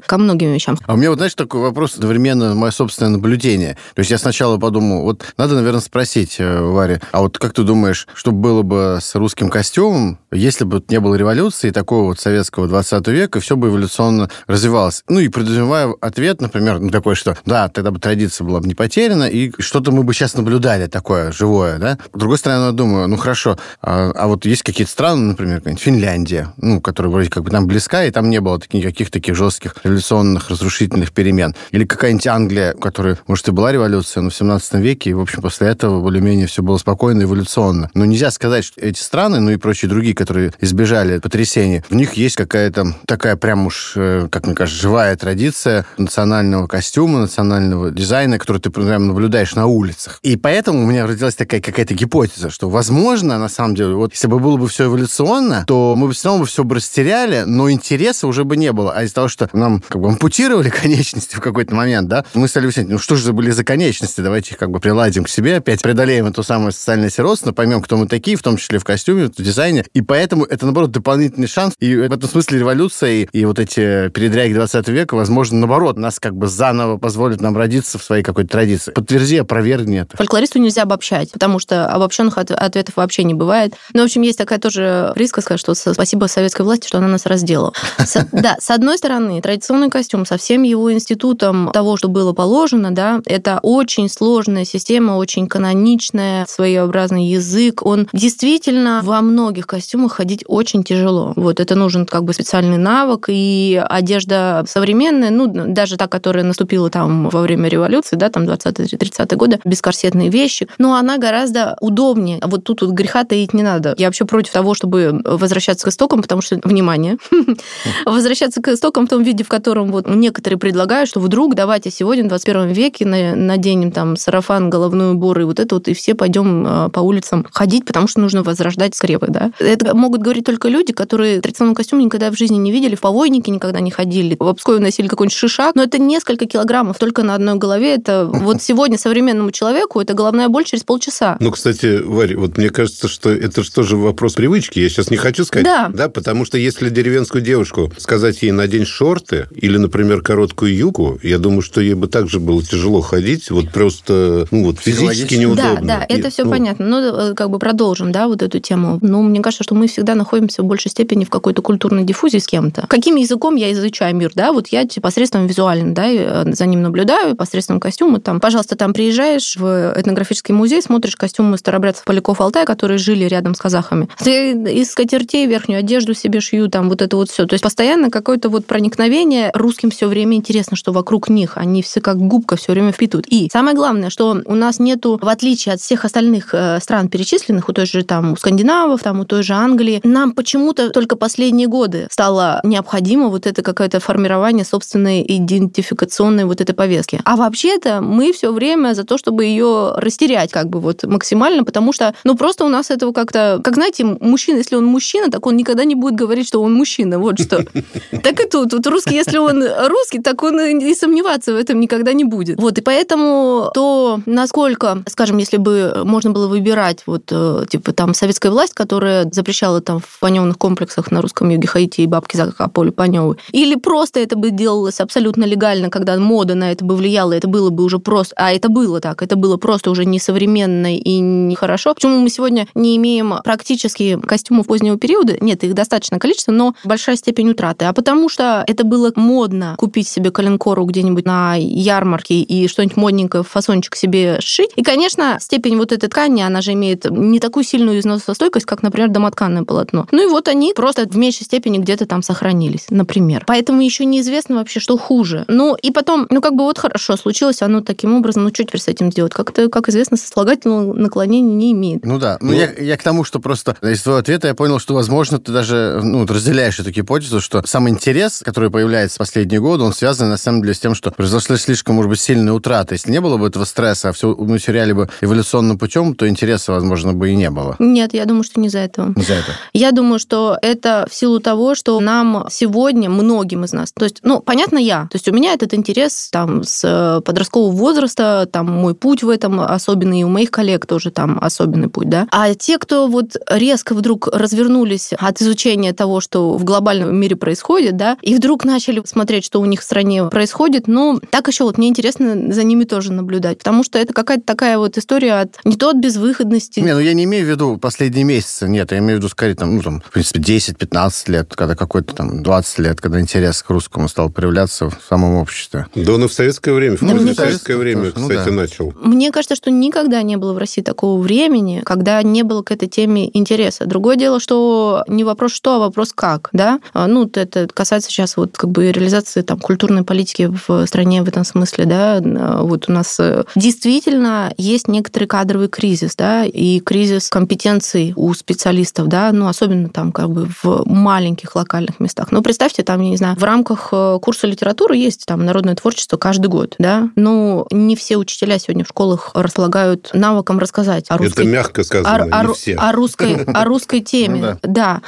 ко 0.07 0.19
многим 0.19 0.53
вещам. 0.53 0.79
А 0.87 0.95
у 0.95 0.97
меня 0.97 1.11
вот, 1.11 1.17
знаешь, 1.17 1.35
такой 1.35 1.61
вопрос, 1.61 1.95
одновременно 1.95 2.55
мое 2.55 2.71
собственное 2.71 3.13
наблюдение. 3.13 3.77
То 3.95 4.01
есть 4.01 4.11
я 4.11 4.19
сначала 4.19 4.59
подумал, 4.59 5.03
вот 5.03 5.25
надо, 5.37 5.55
наверное, 5.55 5.81
спросить 5.81 6.37
э, 6.39 6.61
Варе, 6.61 7.01
а 7.13 7.21
вот 7.21 7.39
как 7.39 7.53
ты 7.53 7.63
думаешь, 7.63 8.07
что 8.15 8.33
было 8.33 8.63
бы 8.63 8.99
с 9.01 9.15
русским 9.15 9.49
костюмом, 9.49 10.19
если 10.33 10.65
бы 10.65 10.83
не 10.89 11.01
было 11.01 11.15
революции, 11.15 11.71
такого 11.71 12.07
вот 12.07 12.21
советского 12.21 12.69
20 12.69 13.09
века, 13.09 13.41
все 13.41 13.57
бы 13.57 13.69
эволюционно 13.69 14.31
развивалось? 14.47 15.03
Ну 15.09 15.19
и 15.19 15.29
подразумевая 15.29 15.95
ответ, 16.01 16.41
например, 16.41 16.81
ну, 16.81 16.91
такой, 16.91 17.15
что 17.15 17.37
да, 17.45 17.69
тогда 17.69 17.91
бы 17.91 17.99
традиция 17.99 18.45
была 18.45 18.61
бы 18.61 18.69
не 18.69 18.75
потеряна, 18.75 19.25
и 19.25 19.53
что-то 19.59 19.93
мы 19.93 20.03
бы 20.03 20.15
сейчас 20.15 20.35
наблюдали 20.35 20.87
такое 20.87 21.33
живое, 21.33 21.79
да? 21.79 21.99
С 22.13 22.19
другой 22.19 22.39
стороны, 22.39 22.67
я 22.67 22.73
думаю, 22.73 23.09
ну 23.09 23.17
хорошо, 23.17 23.59
а, 23.83 24.11
а 24.15 24.27
вот 24.27 24.45
есть 24.45 24.63
какие-то 24.63 24.93
страны, 24.93 25.23
например, 25.23 25.63
Финляндия, 25.77 26.53
ну, 26.57 26.81
которая 26.81 27.13
вроде 27.13 27.31
как 27.31 27.45
бы 27.45 27.51
нам 27.51 27.67
близка, 27.67 28.05
и 28.05 28.11
там 28.11 28.31
не 28.31 28.41
было 28.41 28.59
таких, 28.59 28.75
никаких 28.75 29.11
таких 29.11 29.35
жестких 29.35 29.56
революционных, 29.65 30.51
разрушительных 30.51 31.13
перемен. 31.13 31.55
Или 31.71 31.85
какая-нибудь 31.85 32.27
Англия, 32.27 32.75
у 32.75 32.79
которой, 32.79 33.17
может, 33.27 33.49
и 33.49 33.53
была 33.53 33.73
революция, 33.73 34.23
но 34.23 34.31
в 34.31 34.35
17 34.35 34.75
веке, 34.75 35.11
и, 35.11 35.15
в 35.15 35.21
общем, 35.21 35.43
после 35.43 35.69
этого 35.69 36.01
более-менее 36.01 36.47
все 36.47 36.63
было 36.63 36.79
спокойно, 36.79 37.23
эволюционно. 37.23 37.91
Но 37.95 38.05
нельзя 38.05 38.31
сказать, 38.31 38.65
что 38.65 38.81
эти 38.81 39.01
страны, 39.01 39.41
ну 39.41 39.51
и 39.51 39.57
прочие 39.57 39.89
другие, 39.89 40.15
которые 40.15 40.53
избежали 40.61 41.19
потрясений, 41.19 41.83
в 41.89 41.95
них 41.95 42.15
есть 42.15 42.37
какая-то 42.37 42.95
такая 43.07 43.37
прям 43.37 43.67
уж, 43.67 43.95
э, 43.97 44.29
как 44.31 44.47
мне 44.47 44.55
кажется, 44.55 44.81
живая 44.81 45.17
традиция 45.17 45.87
национального 45.99 46.67
костюма, 46.67 47.21
национального 47.21 47.91
дизайна, 47.91 48.39
который 48.39 48.59
ты 48.59 48.71
прям 48.71 49.07
наблюдаешь 49.09 49.55
на 49.55 49.67
улицах. 49.67 50.19
И 50.23 50.37
поэтому 50.37 50.83
у 50.83 50.87
меня 50.87 51.07
родилась 51.07 51.35
такая 51.35 51.61
какая-то 51.61 51.95
гипотеза, 51.95 52.51
что, 52.51 52.69
возможно, 52.69 53.39
на 53.39 53.49
самом 53.49 53.75
деле, 53.75 53.95
вот 53.95 54.13
если 54.13 54.29
бы 54.29 54.39
было 54.39 54.57
бы 54.57 54.69
все 54.69 54.87
эволюционно, 54.87 55.65
то 55.67 55.95
мы 55.97 56.09
бы 56.09 56.13
все 56.13 56.29
равно 56.29 56.43
бы 56.43 56.47
все 56.47 56.65
бы 56.65 56.77
растеряли, 56.77 57.45
но 57.47 57.71
интереса 57.71 58.27
уже 58.27 58.45
бы 58.45 58.57
не 58.57 58.73
было. 58.73 58.93
А 58.93 59.05
из-за 59.05 59.15
того, 59.15 59.29
что 59.29 59.46
нам 59.55 59.83
как 59.89 60.01
бы 60.01 60.09
ампутировали 60.09 60.69
конечности 60.83 61.37
в 61.37 61.41
какой-то 61.41 61.75
момент, 61.75 62.09
да, 62.09 62.25
мы 62.35 62.49
стали 62.49 62.65
выяснять, 62.65 62.89
ну 62.89 62.99
что 62.99 63.17
же 63.17 63.33
были 63.33 63.51
за 63.51 63.65
конечности, 63.65 64.21
давайте 64.21 64.53
их 64.53 64.59
как 64.59 64.71
бы 64.71 64.81
приладим 64.81 65.25
к 65.25 65.29
себе, 65.29 65.57
опять 65.57 65.83
преодолеем 65.83 66.27
эту 66.27 66.43
самую 66.43 66.73
социальное 66.73 67.11
сиротство, 67.11 67.53
поймем, 67.53 67.83
кто 67.83 67.97
мы 67.97 68.07
такие, 68.07 68.37
в 68.37 68.43
том 68.43 68.57
числе 68.57 68.79
в 68.79 68.85
костюме, 68.85 69.27
в 69.27 69.43
дизайне. 69.43 69.85
И 69.95 70.03
поэтому 70.03 70.45
это, 70.45 70.67
наоборот, 70.67 70.91
дополнительный 70.91 71.47
шанс. 71.49 71.75
И 71.81 71.95
в 71.95 72.13
этом 72.13 72.29
смысле 72.29 72.59
революция 72.59 73.11
и, 73.11 73.29
и 73.33 73.45
вот 73.45 73.59
эти 73.59 74.09
передряги 74.09 74.55
20 74.55 74.89
века, 74.89 75.15
возможно, 75.15 75.59
наоборот, 75.59 75.97
нас 75.97 76.19
как 76.19 76.35
бы 76.35 76.47
заново 76.49 76.97
позволят 76.99 77.41
нам 77.41 77.57
родиться 77.57 77.99
в 77.99 78.05
своей 78.05 78.23
какой-то 78.23 78.51
традиции. 78.51 78.93
Подтверди, 78.93 79.39
опровергни 79.39 80.01
это. 80.01 80.17
Фольклористу 80.17 80.59
нельзя 80.59 80.83
обобщать, 80.83 81.33
потому 81.33 81.59
что 81.59 81.87
обобщенных 81.87 82.39
от- 82.39 82.51
ответов 82.51 82.97
вообще 82.97 83.25
не 83.25 83.35
бывает. 83.35 83.75
Ну, 83.93 84.03
в 84.03 84.05
общем, 84.05 84.23
есть 84.23 84.39
такая 84.39 84.59
тоже 84.59 85.13
присказка, 85.15 85.57
что 85.57 85.75
спасибо 85.75 86.27
советской 86.27 86.63
власти, 86.63 86.87
что 86.89 86.99
она 86.99 87.09
нас 87.09 87.27
разделала. 87.27 87.73
Да, 88.33 88.57
с 88.61 88.71
одной 88.71 88.99
стороны, 88.99 89.36
традиционный 89.41 89.91
костюм 89.91 90.27
со 90.27 90.37
всем 90.37 90.63
его 90.63 90.93
институтом 90.93 91.71
того, 91.73 91.97
что 91.97 92.09
было 92.09 92.33
положено, 92.33 92.95
да, 92.95 93.21
это 93.27 93.61
очень 93.63 94.09
сложная 94.09 94.65
система, 94.65 95.13
очень 95.13 95.47
каноничная, 95.47 96.47
своеобразный 96.47 97.27
язык. 97.27 97.85
Он 97.85 98.09
действительно 98.13 99.01
во 99.03 99.21
многих 99.21 99.67
костюмах 99.67 100.13
ходить 100.13 100.45
очень 100.47 100.83
тяжело. 100.83 101.33
Вот 101.37 101.61
это 101.61 101.75
нужен 101.75 102.07
как 102.07 102.25
бы 102.25 102.33
специальный 102.33 102.79
навык, 102.79 103.27
и 103.29 103.83
одежда 103.89 104.65
современная, 104.67 105.31
ну, 105.31 105.47
даже 105.47 105.97
та, 105.97 106.07
которая 106.07 106.45
наступила 106.45 106.91
там 106.91 107.29
во 107.29 107.41
время 107.43 107.69
революции, 107.69 108.17
да, 108.17 108.29
там 108.31 108.45
20-30-е 108.45 109.37
годы, 109.37 109.61
бескорсетные 109.65 110.29
вещи, 110.29 110.69
но 110.79 110.95
она 110.95 111.19
гораздо 111.19 111.77
удобнее. 111.81 112.39
А 112.41 112.49
вот 112.49 112.65
тут 112.65 112.83
вот 112.83 112.91
греха 112.91 113.25
таить 113.25 113.55
не 113.55 113.63
надо. 113.63 113.95
Я 113.99 114.07
вообще 114.07 114.25
против 114.25 114.53
того, 114.53 114.75
чтобы 114.75 115.21
возвращаться 115.25 115.87
к 115.87 115.91
истокам, 115.91 116.23
потому 116.23 116.43
что, 116.43 116.61
внимание, 116.65 117.19
возвращаться 118.07 118.63
к 118.63 118.69
истокам 118.69 119.07
в 119.07 119.11
том 119.11 119.25
виде, 119.27 119.45
в 119.45 119.49
котором 119.49 119.93
вот 119.93 120.09
некоторые 120.09 120.59
предлагают, 120.59 121.09
что 121.09 121.21
вдруг 121.21 121.55
давайте 121.55 121.91
сегодня, 121.91 122.25
в 122.25 122.29
21 122.29 122.69
веке, 122.69 123.05
наденем 123.05 123.93
там 123.93 124.17
сарафан, 124.17 124.71
головной 124.71 125.13
убор 125.13 125.39
и 125.41 125.45
вот 125.45 125.61
это 125.61 125.75
вот, 125.77 125.89
и 125.89 125.95
все 125.95 126.15
пойдем 126.15 126.65
а, 126.67 126.89
по 126.89 127.01
улицам 127.01 127.47
ходить, 127.53 127.85
потому 127.85 128.09
что 128.09 128.21
нужно 128.21 128.43
возрождать 128.43 128.95
скрепы, 128.95 129.27
да. 129.29 129.53
Это 129.59 129.95
могут 129.95 130.23
говорить 130.23 130.45
только 130.45 130.69
люди, 130.69 130.93
которые 130.93 131.41
традиционный 131.41 131.75
костюм 131.75 131.99
никогда 131.99 132.31
в 132.31 132.37
жизни 132.37 132.57
не 132.57 132.73
видели, 132.73 132.95
в 132.95 133.01
повойнике 133.01 133.51
никогда 133.51 133.81
не 133.81 133.91
ходили, 133.91 134.37
в 134.39 134.49
Обскове 134.49 134.81
носили 134.81 135.09
какой-нибудь 135.09 135.37
шишак, 135.37 135.75
но 135.75 135.83
это 135.83 135.99
несколько 135.99 136.47
килограммов 136.47 136.99
только 136.99 137.23
на 137.23 137.35
одной 137.35 137.57
голове. 137.57 137.95
Это 137.95 138.27
вот 138.33 138.63
сегодня 138.63 138.99
современному 138.99 139.51
человеку 139.51 140.01
это 140.01 140.15
головная 140.15 140.49
боль 140.49 140.65
через 140.65 140.85
полчаса. 140.85 141.37
Ну, 141.41 141.51
кстати, 141.51 142.01
Варя, 142.03 142.39
вот 142.39 142.57
мне 142.57 142.71
кажется, 142.71 143.09
что 143.09 143.31
это 143.31 143.63
же 143.63 143.71
тоже 143.73 143.97
вопрос 143.97 144.35
привычки. 144.35 144.79
Я 144.79 144.89
сейчас 144.89 145.11
не 145.11 145.17
хочу 145.17 145.45
сказать. 145.45 145.65
Да. 145.65 145.91
Да, 145.93 146.09
потому 146.09 146.45
что 146.45 146.59
если 146.59 146.91
деревенскую 146.91 147.43
девушку 147.43 147.93
сказать 147.99 148.43
ей 148.43 148.53
надень 148.53 148.87
шорты 149.17 149.47
или, 149.55 149.77
например, 149.77 150.23
короткую 150.23 150.75
юбку, 150.75 151.19
я 151.23 151.39
думаю, 151.39 151.63
что 151.63 151.81
ей 151.81 151.95
бы 151.95 152.07
также 152.07 152.41
было 152.41 152.63
тяжело 152.63 153.01
ходить, 153.01 153.51
вот 153.51 153.71
просто, 153.71 154.47
ну, 154.51 154.65
вот 154.65 154.79
физически 154.79 155.35
неудобно. 155.35 155.81
Да, 155.83 155.99
да, 155.99 156.05
И, 156.05 156.19
это 156.19 156.31
все 156.31 156.45
ну, 156.45 156.51
понятно. 156.51 156.87
Ну, 156.87 157.35
как 157.35 157.51
бы 157.51 157.59
продолжим, 157.59 158.13
да, 158.13 158.29
вот 158.29 158.43
эту 158.43 158.61
тему. 158.61 158.99
Ну, 159.01 159.23
мне 159.23 159.41
кажется, 159.41 159.65
что 159.65 159.75
мы 159.75 159.87
всегда 159.87 160.15
находимся 160.15 160.63
в 160.63 160.67
большей 160.67 160.91
степени 160.91 161.25
в 161.25 161.31
какой-то 161.31 161.63
культурной 161.63 162.05
диффузии 162.05 162.39
с 162.39 162.47
кем-то. 162.47 162.87
Каким 162.89 163.17
языком 163.17 163.57
я 163.57 163.73
изучаю 163.73 164.15
мир, 164.15 164.33
да? 164.35 164.53
Вот 164.53 164.69
я 164.69 164.87
посредством 165.01 165.47
визуальным, 165.47 165.95
да, 165.95 166.45
за 166.53 166.67
ним 166.67 166.83
наблюдаю, 166.83 167.37
посредством 167.37 167.81
костюма. 167.81 168.21
Там, 168.21 168.41
пожалуйста, 168.41 168.77
там 168.77 168.93
приезжаешь 168.93 169.57
в 169.57 169.95
этнографический 169.97 170.55
музей, 170.55 170.83
смотришь 170.83 171.17
костюмы 171.17 171.59
старобрядцев 171.59 172.05
поляков 172.05 172.41
Алтая, 172.41 172.65
которые 172.65 172.99
жили 172.99 173.25
рядом 173.25 173.55
с 173.55 173.59
казахами. 173.59 174.09
Ты 174.23 174.53
из 174.53 174.91
скатертей 174.91 175.47
верхнюю 175.47 175.81
одежду 175.81 176.15
себе 176.15 176.41
шью, 176.41 176.69
там 176.69 176.89
вот 176.89 177.03
это 177.03 177.17
вот 177.17 177.31
все. 177.31 177.47
То 177.47 177.55
есть 177.55 177.63
постоянно 177.63 178.11
какое-то 178.11 178.49
вот 178.49 178.67
проникновение. 178.67 179.06
Русским 179.55 179.91
все 179.91 180.07
время 180.07 180.37
интересно, 180.37 180.77
что 180.77 180.93
вокруг 180.93 181.29
них. 181.29 181.57
Они 181.57 181.83
все 181.83 182.01
как 182.01 182.19
губка 182.19 182.57
все 182.57 182.73
время 182.73 182.93
впитывают. 182.93 183.27
И 183.29 183.49
самое 183.53 183.77
главное, 183.77 184.11
что 184.11 184.43
у 184.45 184.55
нас 184.55 184.79
нету, 184.79 185.19
в 185.21 185.29
отличие 185.29 185.75
от 185.75 185.81
всех 185.81 186.05
остальных 186.05 186.51
э, 186.53 186.79
стран 186.81 187.09
перечисленных, 187.09 187.69
у 187.69 187.73
той 187.73 187.87
же 187.87 188.03
там 188.05 188.33
у 188.33 188.37
скандинавов, 188.37 189.03
там 189.03 189.21
у 189.21 189.25
той 189.25 189.43
же 189.43 189.55
Англии, 189.55 190.01
нам 190.05 190.33
почему-то 190.33 190.91
только 190.91 191.17
последние 191.17 191.69
годы 191.69 192.09
стало 192.11 192.61
необходимо 192.65 193.29
вот 193.29 193.47
это 193.47 193.63
какое-то 193.63 194.01
формирование 194.01 194.65
собственной 194.65 195.25
идентификационной 195.27 196.45
вот 196.45 196.61
этой 196.61 196.75
повестки. 196.75 197.21
А 197.25 197.37
вообще-то 197.37 198.01
мы 198.01 198.33
все 198.33 198.53
время 198.53 198.95
за 198.95 199.05
то, 199.05 199.19
чтобы 199.19 199.45
ее 199.45 199.93
растерять 199.97 200.53
как 200.53 200.69
бы 200.69 200.81
вот 200.81 201.05
максимально, 201.05 201.65
потому 201.65 201.93
что, 201.93 202.15
ну, 202.25 202.37
просто 202.37 202.65
у 202.65 202.69
нас 202.69 202.91
этого 202.91 203.13
как-то... 203.13 203.61
Как 203.63 203.75
знаете, 203.75 204.05
мужчина, 204.05 204.59
если 204.59 204.77
он 204.77 204.85
мужчина, 204.85 205.31
так 205.31 205.47
он 205.47 205.57
никогда 205.57 205.85
не 205.85 205.95
будет 205.95 206.15
говорить, 206.15 206.49
что 206.49 206.63
он 206.63 206.75
мужчина. 206.75 207.19
Вот 207.19 207.39
что. 207.41 207.65
Так 208.23 208.41
и 208.41 208.49
тут. 208.49 208.73
Вот 208.73 208.86
русский, 208.87 209.15
если 209.15 209.39
он 209.39 209.63
русский, 209.63 210.21
так 210.21 210.43
он 210.43 210.61
и 210.61 210.95
сомневаться 210.95 211.53
в 211.53 211.57
этом 211.57 211.81
никогда 211.81 212.13
не 212.13 212.25
будет. 212.25 212.61
Вот, 212.61 212.79
и 212.79 212.81
поэтому 212.81 213.71
то, 213.75 214.21
насколько, 214.27 215.03
скажем, 215.07 215.39
если 215.39 215.57
бы 215.57 216.03
можно 216.05 216.31
было 216.31 216.49
выбирать, 216.49 217.03
вот, 217.07 217.25
э, 217.31 217.65
типа, 217.69 217.93
там, 217.93 218.15
советская 218.15 218.53
власть, 218.53 218.75
которая 218.75 219.29
запрещала 219.31 219.81
там 219.81 220.01
в 220.01 220.19
паневных 220.21 220.59
комплексах 220.59 221.11
на 221.11 221.23
русском 221.23 221.49
юге 221.49 221.69
ходить 221.69 221.99
и 221.99 222.07
бабки 222.07 222.37
закапывали 222.37 222.91
паневы, 222.91 223.37
или 223.53 223.75
просто 223.75 224.21
это 224.21 224.37
бы 224.37 224.51
делалось 224.51 225.01
абсолютно 225.01 225.45
легально, 225.45 225.91
когда 225.91 226.17
мода 226.19 226.55
на 226.55 226.73
это 226.73 226.85
бы 226.85 226.97
влияла, 226.97 227.33
это 227.33 227.49
было 227.49 227.71
бы 227.71 227.85
уже 227.85 227.99
просто... 227.99 228.35
А 228.37 228.53
это 228.53 228.69
было 228.69 229.01
так, 229.01 229.23
это 229.23 229.37
было 229.37 229.57
просто 229.57 229.91
уже 229.91 230.05
несовременно 230.05 230.97
и 230.97 231.19
нехорошо. 231.19 231.95
Почему 231.95 232.19
мы 232.19 232.31
сегодня 232.31 232.67
не 232.75 232.97
имеем 232.97 233.35
практически 233.45 234.19
костюмов 234.21 234.67
позднего 234.67 234.99
периода? 234.99 235.37
Нет, 235.41 235.65
их 235.65 235.75
достаточное 235.75 236.19
количество, 236.19 236.53
но 236.53 236.75
большая 236.85 237.17
степень 237.17 237.51
утраты. 237.51 237.85
А 237.85 237.93
потому 237.93 238.29
что 238.29 238.65
это 238.67 238.76
было 238.85 239.13
модно 239.17 239.75
купить 239.79 240.09
себе 240.09 240.31
коленкору 240.31 240.85
где-нибудь 240.85 241.25
на 241.25 241.55
ярмарке 241.57 242.35
и 242.35 242.69
что-нибудь 242.69 242.97
модненькое, 242.97 243.45
фасончик 243.45 243.97
себе 243.97 244.39
сшить. 244.41 244.71
И, 244.77 244.83
конечно, 244.83 245.39
степень 245.41 245.77
вот 245.77 245.93
этой 245.93 246.09
ткани, 246.09 246.43
она 246.43 246.61
же 246.61 246.73
имеет 246.73 247.11
не 247.11 247.41
такую 247.41 247.65
сильную 247.65 247.99
износостойкость, 247.99 248.67
как, 248.67 248.83
например, 248.83 249.09
домотканное 249.09 249.65
полотно. 249.65 250.07
Ну 250.13 250.29
и 250.29 250.31
вот 250.31 250.49
они 250.49 250.73
просто 250.75 251.09
в 251.09 251.17
меньшей 251.17 251.45
степени 251.45 251.79
где-то 251.79 252.07
там 252.07 252.23
сохранились, 252.23 252.87
например. 252.91 253.45
Поэтому 253.47 253.81
еще 253.81 254.05
неизвестно 254.05 254.57
вообще, 254.57 254.81
что 254.81 254.97
хуже. 254.97 255.45
Ну 255.49 255.75
и 255.75 255.91
потом, 255.91 256.27
ну 256.31 256.41
как 256.41 256.55
бы 256.55 256.65
вот 256.65 256.79
хорошо, 256.79 257.17
случилось 257.17 257.63
оно 257.63 257.81
таким 257.81 258.15
образом, 258.15 258.45
ну 258.45 258.51
что 258.53 258.65
теперь 258.65 258.81
с 258.81 258.89
этим 258.89 259.11
сделать? 259.11 259.33
Как-то, 259.33 259.69
как 259.69 259.89
известно, 259.89 260.17
сослагательного 260.17 260.93
наклонения 260.93 261.55
не 261.55 261.73
имеет. 261.73 262.05
Ну 262.05 262.19
да, 262.19 262.39
ну, 262.41 262.53
я, 262.53 262.73
я 262.73 262.97
к 262.97 263.03
тому, 263.03 263.25
что 263.25 263.41
просто 263.41 263.77
из 263.83 264.03
твоего 264.03 264.19
ответа 264.19 264.49
я 264.49 264.55
понял, 264.55 264.79
что, 264.79 264.95
возможно, 264.95 265.39
ты 265.39 265.53
даже 265.53 266.01
ну, 266.03 266.27
разделяешь 266.27 266.79
эту 266.81 266.91
гипотезу, 266.91 267.41
что 267.41 267.63
сам 267.67 267.89
интерес, 267.89 268.43
который 268.45 268.66
который 268.67 268.71
появляется 268.71 269.17
в 269.17 269.19
последние 269.19 269.61
годы, 269.61 269.85
он 269.85 269.93
связан, 269.93 270.29
на 270.29 270.37
самом 270.37 270.63
деле, 270.63 270.75
с 270.75 270.81
тем, 270.81 270.95
что 270.95 271.11
произошли 271.11 271.57
слишком, 271.57 271.97
может 271.97 272.11
быть, 272.11 272.21
сильные 272.21 272.53
утраты. 272.53 272.95
Если 272.95 273.11
не 273.11 273.21
было 273.21 273.37
бы 273.37 273.47
этого 273.47 273.65
стресса, 273.65 274.09
а 274.09 274.13
все 274.13 274.35
мы 274.35 274.59
теряли 274.59 274.93
бы 274.93 275.09
эволюционным 275.21 275.79
путем, 275.79 276.15
то 276.15 276.29
интереса, 276.29 276.73
возможно, 276.73 277.13
бы 277.13 277.31
и 277.31 277.37
не 277.37 277.51
было. 277.51 277.77
Нет, 277.79 278.15
я 278.15 278.25
думаю, 278.25 278.43
что 278.43 278.61
не 278.61 278.69
за 278.69 278.81
этого. 278.81 279.13
Не 279.17 279.23
за 279.23 279.35
это. 279.35 279.53
Я 279.73 279.93
думаю, 279.93 280.19
что 280.19 280.59
это 280.61 281.07
в 281.11 281.15
силу 281.15 281.41
того, 281.41 281.75
что 281.75 281.99
нам 282.01 282.47
сегодня, 282.51 283.09
многим 283.09 283.65
из 283.65 283.73
нас, 283.73 283.93
то 283.93 284.05
есть, 284.05 284.19
ну, 284.23 284.41
понятно, 284.41 284.79
я, 284.79 285.03
то 285.11 285.17
есть 285.17 285.29
у 285.29 285.33
меня 285.33 285.53
этот 285.53 285.75
интерес 285.75 286.29
там 286.33 286.63
с 286.65 287.23
подросткового 287.25 287.73
возраста, 287.73 288.49
там 288.51 288.67
мой 288.67 288.95
путь 288.95 289.23
в 289.23 289.29
этом 289.29 289.61
особенный, 289.61 290.21
и 290.21 290.25
у 290.25 290.29
моих 290.29 290.51
коллег 290.51 290.87
тоже 290.87 291.11
там 291.11 291.39
особенный 291.41 291.89
путь, 291.89 292.09
да. 292.09 292.27
А 292.31 292.55
те, 292.55 292.79
кто 292.79 293.07
вот 293.07 293.37
резко 293.49 293.95
вдруг 293.95 294.29
развернулись 294.33 295.13
от 295.13 295.41
изучения 295.41 295.93
того, 295.93 296.21
что 296.21 296.57
в 296.57 296.65
глобальном 296.65 297.15
мире 297.15 297.37
происходит, 297.37 297.97
да, 297.97 298.17
и 298.23 298.35
вдруг 298.35 298.56
начали 298.65 299.03
смотреть, 299.05 299.45
что 299.45 299.61
у 299.61 299.65
них 299.65 299.81
в 299.81 299.85
стране 299.85 300.25
происходит, 300.25 300.89
ну, 300.89 301.21
так 301.31 301.49
еще 301.49 301.65
вот 301.65 301.79
мне 301.79 301.89
интересно 301.89 302.53
за 302.53 302.63
ними 302.65 302.85
тоже 302.85 303.13
наблюдать, 303.13 303.59
потому 303.59 303.83
что 303.83 303.99
это 303.99 304.13
какая-то 304.13 304.45
такая 304.45 304.79
вот 304.79 304.99
история 304.99 305.35
от 305.35 305.59
не 305.65 305.77
то 305.77 305.91
от 305.91 305.97
безвыходности. 305.97 306.81
Не, 306.81 306.95
ну 306.95 307.01
я 307.01 307.15
не 307.15 307.25
имею 307.25 307.47
в 307.47 307.49
виду 307.49 307.77
последние 307.79 308.25
месяцы, 308.25 308.69
нет, 308.69 308.93
я 308.93 308.99
имею 308.99 309.19
в 309.19 309.21
виду 309.21 309.29
скорее 309.29 309.55
там, 309.55 309.77
ну, 309.77 309.83
там, 309.83 310.03
в 310.07 310.11
принципе, 310.11 310.41
10-15 310.41 311.31
лет, 311.31 311.55
когда 311.55 311.75
какой-то 311.75 312.15
там 312.15 312.43
20 312.43 312.79
лет, 312.79 313.01
когда 313.01 313.21
интерес 313.21 313.63
к 313.63 313.71
русскому 313.71 314.09
стал 314.09 314.31
проявляться 314.31 314.89
в 314.89 314.99
самом 315.09 315.35
обществе. 315.35 315.87
Да 315.95 316.15
он 316.15 316.25
и 316.25 316.29
в 316.29 316.33
советское 316.33 316.73
время, 316.73 316.97
в 316.97 317.03
Ну, 317.03 317.15
ну, 317.15 317.23
мне 317.23 317.35
советское 317.35 317.75
кажется, 317.75 317.79
время, 317.79 318.11
тоже, 318.11 318.13
ну 318.17 318.29
кстати, 318.29 318.49
да. 318.49 318.55
начал. 318.55 318.95
Мне 319.01 319.33
кажется, 319.33 319.57
что 319.57 319.71
никогда 319.71 320.23
не 320.23 320.37
было 320.37 320.53
в 320.53 320.59
России 320.59 320.83
такого 320.83 321.21
времени, 321.21 321.83
когда 321.85 322.23
не 322.23 322.43
было 322.43 322.63
к 322.63 322.71
этой 322.71 322.89
теме 322.89 323.31
интереса. 323.37 323.87
Другое 323.87 324.17
дело, 324.17 324.41
что 324.41 325.05
не 325.09 325.25
вопрос 325.25 325.53
что, 325.53 325.77
а 325.77 325.79
вопрос 325.79 326.13
как, 326.15 326.49
да? 326.53 326.81
А, 326.93 327.07
Ну, 327.07 327.31
это 327.33 327.69
касается 327.73 328.11
сейчас 328.11 328.37
вот 328.37 328.46
как 328.55 328.71
бы 328.71 328.91
реализации 328.93 329.43
там 329.43 329.59
культурной 329.59 330.03
политики 330.05 330.51
в 330.67 330.87
стране 330.87 331.23
в 331.23 331.29
этом 331.29 331.45
смысле, 331.45 331.85
да? 331.87 332.21
Вот 332.63 332.89
у 332.89 332.93
нас 332.93 333.19
э, 333.21 333.45
действительно 333.55 334.53
есть 334.57 334.89
некоторый 334.89 335.25
кадровый 335.27 335.69
кризис, 335.69 336.17
да, 336.17 336.45
и 336.45 336.81
кризис 336.81 337.29
компетенций 337.29 338.13
у 338.17 338.33
специалистов, 338.35 339.09
да, 339.09 339.31
ну, 339.33 339.49
особенно 339.49 339.89
там 339.89 340.13
как 340.13 340.31
бы 340.31 340.49
в 340.63 340.85
маленьких 340.87 341.55
локальных 341.57 342.01
местах. 342.01 342.29
Ну, 342.31 342.43
представьте, 342.43 342.83
там, 342.83 343.01
я 343.01 343.11
не 343.11 343.17
знаю, 343.17 343.37
в 343.37 343.45
рамках 343.45 343.89
э, 343.93 344.19
курса 344.21 344.47
литературы 344.47 344.97
есть 344.97 345.27
там 345.27 345.45
народное 345.45 345.75
творчество 345.75 346.17
каждый 346.17 346.47
год, 346.47 346.75
да, 346.79 347.11
но 347.17 347.67
не 347.71 347.97
все 347.97 348.17
учителя 348.17 348.59
сегодня 348.59 348.85
в 348.85 348.89
школах 348.89 349.31
располагают 349.35 350.11
навыком 350.13 350.59
рассказать 350.59 351.07
о 351.09 351.19
русской 351.19 351.43
Это 351.43 351.49
мягко 351.49 351.83
сказано, 351.85 352.25
о, 352.25 352.27
не 352.27 352.51
о- 352.51 352.55
все. 352.55 352.75
о 352.75 352.93
русской, 352.93 353.45
о 353.45 353.65
русской 353.65 354.01
теме. 354.07 354.59
Ну 354.63 354.71
да. 354.73 355.03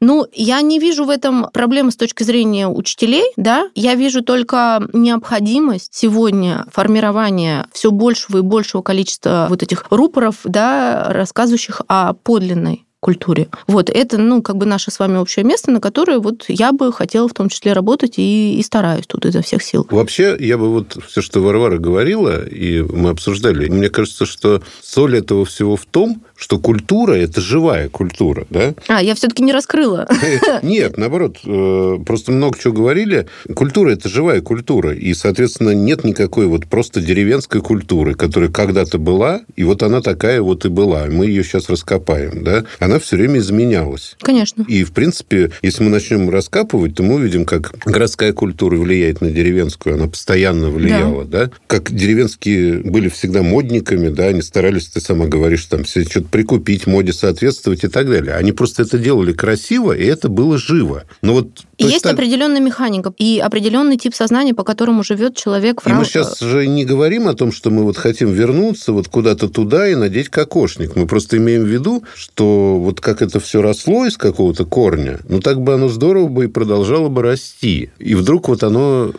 Ну, 0.00 0.26
я 0.32 0.60
не 0.60 0.78
вижу 0.78 1.04
в 1.04 1.10
этом 1.10 1.48
проблемы 1.52 1.90
с 1.90 1.96
точки 1.96 2.22
зрения 2.22 2.66
учителей, 2.84 3.24
да. 3.36 3.70
Я 3.74 3.94
вижу 3.94 4.22
только 4.22 4.86
необходимость 4.92 5.94
сегодня 5.94 6.66
формирования 6.70 7.66
все 7.72 7.90
большего 7.90 8.38
и 8.38 8.42
большего 8.42 8.82
количества 8.82 9.46
вот 9.48 9.62
этих 9.62 9.86
рупоров, 9.90 10.40
да, 10.44 11.06
рассказывающих 11.08 11.80
о 11.88 12.12
подлинной 12.12 12.84
культуре. 13.04 13.48
Вот, 13.66 13.90
это, 13.90 14.16
ну, 14.16 14.40
как 14.40 14.56
бы 14.56 14.64
наше 14.64 14.90
с 14.90 14.98
вами 14.98 15.18
общее 15.18 15.44
место, 15.44 15.70
на 15.70 15.78
которое 15.78 16.18
вот 16.20 16.46
я 16.48 16.72
бы 16.72 16.90
хотела 16.90 17.28
в 17.28 17.34
том 17.34 17.50
числе 17.50 17.74
работать 17.74 18.14
и, 18.16 18.58
и 18.58 18.62
стараюсь 18.62 19.06
тут 19.06 19.26
изо 19.26 19.42
всех 19.42 19.62
сил. 19.62 19.86
Вообще, 19.90 20.34
я 20.40 20.56
бы 20.56 20.70
вот 20.70 20.96
все, 21.06 21.20
что 21.20 21.40
Варвара 21.40 21.76
говорила, 21.76 22.42
и 22.46 22.80
мы 22.80 23.10
обсуждали, 23.10 23.68
мне 23.68 23.90
кажется, 23.90 24.24
что 24.24 24.62
соль 24.80 25.18
этого 25.18 25.44
всего 25.44 25.76
в 25.76 25.84
том, 25.84 26.22
что 26.44 26.58
культура– 26.58 27.12
это 27.14 27.40
живая 27.40 27.88
культура, 27.88 28.46
да? 28.50 28.74
А, 28.88 29.02
я 29.02 29.14
все-таки 29.14 29.42
не 29.42 29.50
раскрыла. 29.50 30.06
Нет, 30.62 30.98
наоборот, 30.98 31.38
э, 31.42 31.98
просто 32.04 32.32
много 32.32 32.58
чего 32.58 32.74
говорили. 32.74 33.26
Культура– 33.54 33.88
это 33.92 34.10
живая 34.10 34.42
культура, 34.42 34.92
и, 34.92 35.14
соответственно, 35.14 35.70
нет 35.70 36.04
никакой 36.04 36.46
вот 36.46 36.66
просто 36.66 37.00
деревенской 37.00 37.62
культуры, 37.62 38.14
которая 38.14 38.50
когда-то 38.50 38.98
была, 38.98 39.40
и 39.56 39.64
вот 39.64 39.82
она 39.82 40.02
такая 40.02 40.42
вот 40.42 40.66
и 40.66 40.68
была. 40.68 41.06
Мы 41.06 41.28
ее 41.28 41.42
сейчас 41.44 41.70
раскопаем, 41.70 42.44
да? 42.44 42.66
Она 42.78 42.98
все 42.98 43.16
время 43.16 43.38
изменялась. 43.38 44.14
Конечно. 44.20 44.66
И, 44.68 44.84
в 44.84 44.92
принципе, 44.92 45.50
если 45.62 45.82
мы 45.82 45.88
начнем 45.88 46.28
раскапывать, 46.28 46.94
то 46.94 47.02
мы 47.02 47.14
увидим, 47.14 47.46
как 47.46 47.72
городская 47.86 48.34
культура 48.34 48.76
влияет 48.76 49.22
на 49.22 49.30
деревенскую. 49.30 49.94
Она 49.94 50.08
постоянно 50.08 50.68
влияла, 50.68 51.24
да? 51.24 51.50
Как 51.66 51.90
деревенские 51.90 52.80
были 52.80 53.08
всегда 53.08 53.42
модниками, 53.42 54.10
да, 54.10 54.26
они 54.26 54.42
старались, 54.42 54.88
ты 54.88 55.00
сама 55.00 55.24
говоришь, 55.24 55.64
там, 55.64 55.86
себе 55.86 56.04
что-то 56.04 56.33
прикупить, 56.34 56.88
моде 56.88 57.12
соответствовать 57.12 57.84
и 57.84 57.88
так 57.88 58.10
далее. 58.10 58.34
Они 58.34 58.50
просто 58.50 58.82
это 58.82 58.98
делали 58.98 59.32
красиво, 59.32 59.92
и 59.92 60.04
это 60.04 60.28
было 60.28 60.58
живо. 60.58 61.04
Но 61.22 61.34
вот... 61.34 61.54
то 61.54 61.86
Есть 61.86 62.02
так- 62.02 62.14
определенная 62.14 62.60
механика 62.60 63.14
и 63.16 63.38
определенный 63.38 63.96
тип 63.96 64.16
сознания, 64.16 64.52
по 64.52 64.64
которому 64.64 65.04
живет 65.04 65.36
человек 65.36 65.80
в 65.80 65.86
И 65.86 65.92
мы 65.92 66.04
сейчас 66.04 66.40
же 66.40 66.66
не 66.66 66.84
говорим 66.84 67.28
о 67.28 67.34
том, 67.34 67.52
что 67.52 67.70
мы 67.70 67.84
вот 67.84 67.96
хотим 67.96 68.32
вернуться 68.32 68.92
вот 68.92 69.06
куда-то 69.06 69.48
туда 69.48 69.88
и 69.88 69.94
надеть 69.94 70.28
кокошник. 70.28 70.96
Мы 70.96 71.06
просто 71.06 71.36
имеем 71.36 71.62
в 71.62 71.68
виду, 71.68 72.02
что 72.16 72.80
вот 72.80 73.00
как 73.00 73.22
это 73.22 73.38
все 73.38 73.62
росло 73.62 74.04
из 74.04 74.16
какого-то 74.16 74.64
корня, 74.64 75.20
ну 75.28 75.38
так 75.38 75.60
бы 75.60 75.74
оно 75.74 75.88
здорово 75.88 76.26
бы 76.26 76.46
и 76.46 76.48
продолжало 76.48 77.10
бы 77.10 77.22
расти. 77.22 77.92
И 78.00 78.16
вдруг 78.16 78.48
вот 78.48 78.64
оно... 78.64 79.12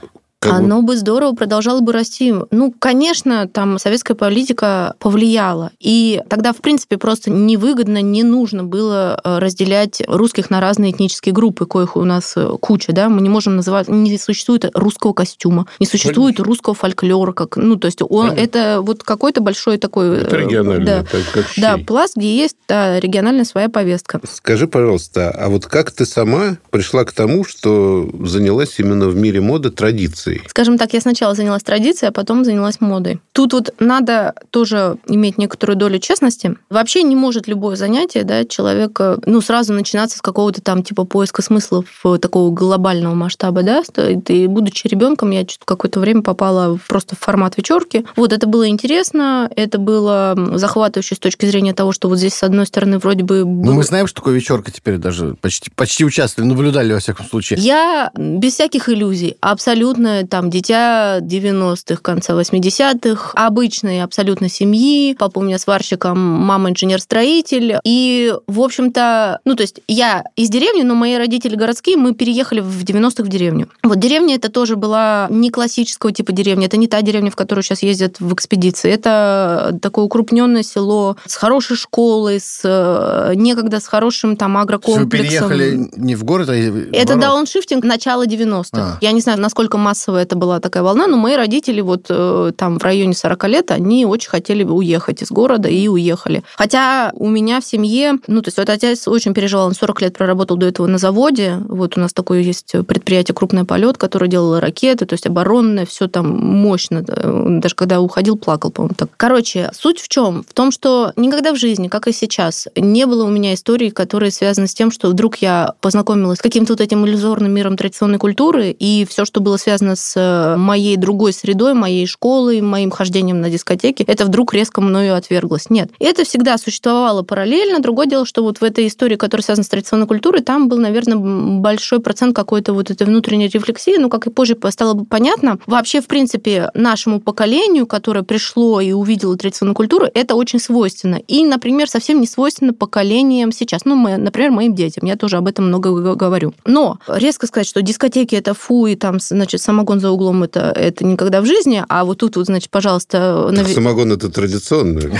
Оно 0.51 0.81
бы 0.81 0.97
здорово 0.97 1.33
продолжало 1.33 1.81
бы 1.81 1.93
расти. 1.93 2.33
Ну, 2.51 2.73
конечно, 2.77 3.47
там 3.47 3.79
советская 3.79 4.15
политика 4.15 4.95
повлияла. 4.99 5.71
И 5.79 6.21
тогда, 6.29 6.53
в 6.53 6.57
принципе, 6.57 6.97
просто 6.97 7.31
невыгодно, 7.31 8.01
не 8.01 8.23
нужно 8.23 8.63
было 8.63 9.19
э, 9.23 9.39
разделять 9.39 10.01
русских 10.07 10.49
на 10.49 10.59
разные 10.59 10.91
этнические 10.91 11.33
группы, 11.33 11.65
коих 11.65 11.95
у 11.95 12.03
нас 12.03 12.33
э, 12.35 12.49
куча, 12.59 12.93
да. 12.93 13.09
Мы 13.09 13.21
не 13.21 13.29
можем 13.29 13.55
называть... 13.55 13.87
Не 13.87 14.17
существует 14.17 14.65
русского 14.73 15.13
костюма, 15.13 15.67
не 15.79 15.85
существует 15.85 16.39
русского 16.39 16.75
фольклора, 16.75 17.31
как... 17.33 17.57
Ну, 17.57 17.75
то 17.75 17.85
есть 17.85 18.01
он... 18.01 18.29
Конечно. 18.29 18.43
это 18.43 18.81
вот 18.81 19.03
какой-то 19.03 19.41
большой 19.41 19.77
такой... 19.77 20.17
Это 20.17 20.37
регионально, 20.37 20.85
Да, 20.85 21.03
так 21.03 21.21
как 21.33 21.45
да, 21.57 21.77
пласт, 21.77 22.15
где 22.15 22.35
есть 22.35 22.57
да, 22.67 22.99
региональная 22.99 23.45
своя 23.45 23.69
повестка. 23.69 24.19
Скажи, 24.29 24.67
пожалуйста, 24.67 25.31
а 25.31 25.49
вот 25.49 25.65
как 25.65 25.91
ты 25.91 26.05
сама 26.05 26.57
пришла 26.69 27.05
к 27.05 27.11
тому, 27.11 27.43
что 27.43 28.09
занялась 28.23 28.79
именно 28.79 29.07
в 29.07 29.15
мире 29.15 29.41
моды 29.41 29.69
традицией? 29.69 30.34
Скажем 30.47 30.77
так, 30.77 30.93
я 30.93 31.01
сначала 31.01 31.35
занялась 31.35 31.63
традицией, 31.63 32.09
а 32.09 32.11
потом 32.11 32.43
занялась 32.45 32.81
модой. 32.81 33.19
Тут 33.33 33.53
вот 33.53 33.73
надо 33.79 34.33
тоже 34.49 34.97
иметь 35.07 35.37
некоторую 35.37 35.75
долю 35.77 35.99
честности. 35.99 36.55
Вообще 36.69 37.03
не 37.03 37.15
может 37.15 37.47
любое 37.47 37.75
занятие, 37.75 38.23
да, 38.23 38.45
человека, 38.45 39.19
ну, 39.25 39.41
сразу 39.41 39.73
начинаться 39.73 40.17
с 40.17 40.21
какого-то 40.21 40.61
там 40.61 40.83
типа 40.83 41.03
поиска 41.05 41.41
смыслов 41.41 41.85
э, 42.05 42.17
такого 42.21 42.51
глобального 42.51 43.13
масштаба, 43.13 43.63
да. 43.63 43.83
И 44.27 44.47
будучи 44.47 44.87
ребенком, 44.87 45.31
я 45.31 45.45
какое-то 45.65 45.99
время 45.99 46.21
попала 46.21 46.77
в- 46.77 46.87
просто 46.87 47.15
в 47.15 47.19
формат 47.19 47.57
вечерки. 47.57 48.05
Вот 48.15 48.33
это 48.33 48.47
было 48.47 48.67
интересно, 48.67 49.49
это 49.55 49.77
было 49.77 50.35
захватывающе 50.55 51.15
с 51.15 51.19
точки 51.19 51.45
зрения 51.45 51.73
того, 51.73 51.91
что 51.91 52.07
вот 52.09 52.17
здесь, 52.17 52.33
с 52.33 52.43
одной 52.43 52.65
стороны, 52.65 52.97
вроде 52.99 53.23
бы... 53.23 53.39
Ну, 53.45 53.63
было- 53.63 53.73
мы 53.73 53.83
знаем, 53.83 54.07
что 54.07 54.17
такое 54.17 54.33
вечерка 54.35 54.71
теперь 54.71 54.97
даже 54.97 55.35
почти, 55.41 55.69
почти 55.71 56.05
участвовали, 56.05 56.49
наблюдали 56.49 56.93
во 56.93 56.99
всяком 56.99 57.25
случае. 57.25 57.59
Я 57.59 58.11
без 58.15 58.53
всяких 58.53 58.89
иллюзий, 58.89 59.37
абсолютно 59.41 60.24
там 60.27 60.49
дитя 60.49 61.19
90-х, 61.21 62.01
конца 62.01 62.33
80-х, 62.33 63.31
обычной 63.35 64.03
абсолютно 64.03 64.49
семьи. 64.49 65.15
Папа 65.17 65.39
у 65.39 65.41
меня 65.41 65.59
сварщиком, 65.59 66.17
мама 66.19 66.69
инженер-строитель. 66.71 67.79
И, 67.83 68.33
в 68.47 68.61
общем-то, 68.61 69.39
ну, 69.45 69.55
то 69.55 69.61
есть 69.61 69.81
я 69.87 70.23
из 70.35 70.49
деревни, 70.49 70.83
но 70.83 70.95
мои 70.95 71.15
родители 71.15 71.55
городские, 71.55 71.97
мы 71.97 72.13
переехали 72.13 72.61
в 72.61 72.83
90-х 72.83 73.23
в 73.23 73.27
деревню. 73.27 73.69
Вот 73.83 73.99
деревня 73.99 74.35
это 74.35 74.49
тоже 74.49 74.75
была 74.75 75.27
не 75.29 75.49
классического 75.51 76.11
типа 76.11 76.31
деревня, 76.31 76.67
это 76.67 76.77
не 76.77 76.87
та 76.87 77.01
деревня, 77.01 77.31
в 77.31 77.35
которую 77.35 77.63
сейчас 77.63 77.83
ездят 77.83 78.19
в 78.19 78.33
экспедиции. 78.33 78.91
Это 78.91 79.77
такое 79.81 80.05
укрупненное 80.05 80.63
село 80.63 81.17
с 81.25 81.35
хорошей 81.35 81.77
школой, 81.77 82.39
с 82.39 82.61
э, 82.63 83.33
некогда 83.35 83.79
с 83.79 83.87
хорошим 83.87 84.35
там 84.35 84.55
есть 84.55 84.55
Вы 84.55 84.61
агрокомплексом. 84.61 85.09
переехали 85.09 85.89
не 85.95 86.15
в 86.15 86.23
город, 86.23 86.49
а 86.49 86.55
Это 86.55 87.15
дауншифтинг 87.15 87.83
начала 87.83 88.25
90-х. 88.25 88.67
А. 88.73 88.97
Я 89.01 89.11
не 89.11 89.21
знаю, 89.21 89.39
насколько 89.39 89.77
массовая 90.15 90.23
это 90.23 90.35
была 90.35 90.59
такая 90.59 90.83
волна, 90.83 91.07
но 91.07 91.17
мои 91.17 91.35
родители 91.35 91.81
вот 91.81 92.05
э, 92.09 92.51
там 92.57 92.79
в 92.79 92.83
районе 92.83 93.13
40 93.13 93.47
лет, 93.47 93.71
они 93.71 94.05
очень 94.05 94.29
хотели 94.29 94.63
уехать 94.63 95.21
из 95.21 95.31
города 95.31 95.69
и 95.69 95.87
уехали. 95.87 96.43
Хотя 96.55 97.11
у 97.13 97.29
меня 97.29 97.59
в 97.59 97.65
семье, 97.65 98.13
ну, 98.27 98.41
то 98.41 98.47
есть 98.47 98.57
вот 98.57 98.69
отец 98.69 99.07
очень 99.07 99.33
переживал, 99.33 99.67
он 99.67 99.73
40 99.73 100.01
лет 100.01 100.17
проработал 100.17 100.57
до 100.57 100.65
этого 100.65 100.87
на 100.87 100.97
заводе. 100.97 101.59
Вот 101.67 101.97
у 101.97 101.99
нас 101.99 102.13
такое 102.13 102.41
есть 102.41 102.75
предприятие 102.87 103.35
«Крупный 103.35 103.65
полет», 103.65 103.97
которое 103.97 104.27
делало 104.27 104.61
ракеты, 104.61 105.05
то 105.05 105.13
есть 105.13 105.27
оборонное, 105.27 105.85
все 105.85 106.07
там 106.07 106.27
мощно. 106.27 107.01
Даже 107.01 107.75
когда 107.75 107.99
уходил, 107.99 108.37
плакал, 108.37 108.71
по-моему, 108.71 108.95
так. 108.97 109.09
Короче, 109.17 109.71
суть 109.73 109.99
в 109.99 110.07
чем? 110.07 110.43
В 110.47 110.53
том, 110.53 110.71
что 110.71 111.11
никогда 111.15 111.53
в 111.53 111.57
жизни, 111.57 111.87
как 111.87 112.07
и 112.07 112.11
сейчас, 112.11 112.67
не 112.75 113.05
было 113.05 113.25
у 113.25 113.29
меня 113.29 113.53
истории, 113.53 113.89
которые 113.89 114.31
связаны 114.31 114.67
с 114.67 114.73
тем, 114.73 114.91
что 114.91 115.09
вдруг 115.09 115.37
я 115.37 115.73
познакомилась 115.81 116.39
с 116.39 116.41
каким-то 116.41 116.73
вот 116.73 116.81
этим 116.81 117.05
иллюзорным 117.05 117.51
миром 117.51 117.77
традиционной 117.77 118.17
культуры, 118.17 118.71
и 118.71 119.05
все, 119.05 119.25
что 119.25 119.41
было 119.41 119.57
связано 119.57 119.94
с 119.95 120.13
э, 120.15 120.55
моей 120.57 120.97
другой 120.97 121.33
средой, 121.33 121.73
моей 121.73 122.05
школой, 122.05 122.61
моим 122.61 122.91
хождением 122.91 123.41
на 123.41 123.49
дискотеки, 123.49 124.03
это 124.07 124.25
вдруг 124.25 124.53
резко 124.53 124.81
мною 124.81 125.15
отверглось. 125.15 125.69
Нет. 125.69 125.91
Это 125.99 126.23
всегда 126.23 126.57
существовало 126.57 127.23
параллельно. 127.23 127.79
Другое 127.79 128.07
дело, 128.07 128.25
что 128.25 128.43
вот 128.43 128.59
в 128.59 128.63
этой 128.63 128.87
истории, 128.87 129.15
которая 129.15 129.43
связана 129.43 129.63
с 129.63 129.69
традиционной 129.69 130.07
культурой, 130.07 130.41
там 130.41 130.67
был, 130.67 130.77
наверное, 130.77 131.17
большой 131.17 131.99
процент 131.99 132.35
какой-то 132.35 132.73
вот 132.73 132.91
этой 132.91 133.07
внутренней 133.07 133.47
рефлексии. 133.47 133.97
Ну, 133.97 134.09
как 134.09 134.27
и 134.27 134.29
позже 134.29 134.57
стало 134.69 134.93
бы 134.93 135.05
понятно, 135.05 135.59
вообще, 135.65 136.01
в 136.01 136.07
принципе, 136.07 136.69
нашему 136.73 137.19
поколению, 137.19 137.87
которое 137.87 138.23
пришло 138.23 138.81
и 138.81 138.91
увидело 138.91 139.37
традиционную 139.37 139.75
культуру, 139.75 140.07
это 140.13 140.35
очень 140.35 140.59
свойственно. 140.59 141.15
И, 141.27 141.45
например, 141.45 141.89
совсем 141.89 142.21
не 142.21 142.27
свойственно 142.27 142.73
поколениям 142.73 143.51
сейчас. 143.51 143.85
Ну, 143.85 143.95
мы, 143.95 144.17
например, 144.17 144.51
моим 144.51 144.75
детям. 144.75 145.07
Я 145.07 145.15
тоже 145.15 145.37
об 145.37 145.47
этом 145.47 145.67
много 145.67 146.15
говорю. 146.15 146.53
Но 146.65 146.99
резко 147.07 147.47
сказать, 147.47 147.67
что 147.67 147.81
дискотеки 147.81 148.35
это 148.35 148.53
фу, 148.53 148.87
и 148.87 148.95
там, 148.95 149.19
значит, 149.19 149.61
самогон 149.85 149.99
за 149.99 150.09
углом 150.09 150.43
это, 150.43 150.71
это 150.75 151.05
никогда 151.05 151.41
в 151.41 151.45
жизни, 151.45 151.83
а 151.87 152.05
вот 152.05 152.17
тут 152.17 152.35
вот, 152.37 152.45
значит, 152.45 152.69
пожалуйста... 152.71 153.51
Так 153.55 153.67
самогон 153.67 154.11
это 154.11 154.29
традиционный. 154.29 155.11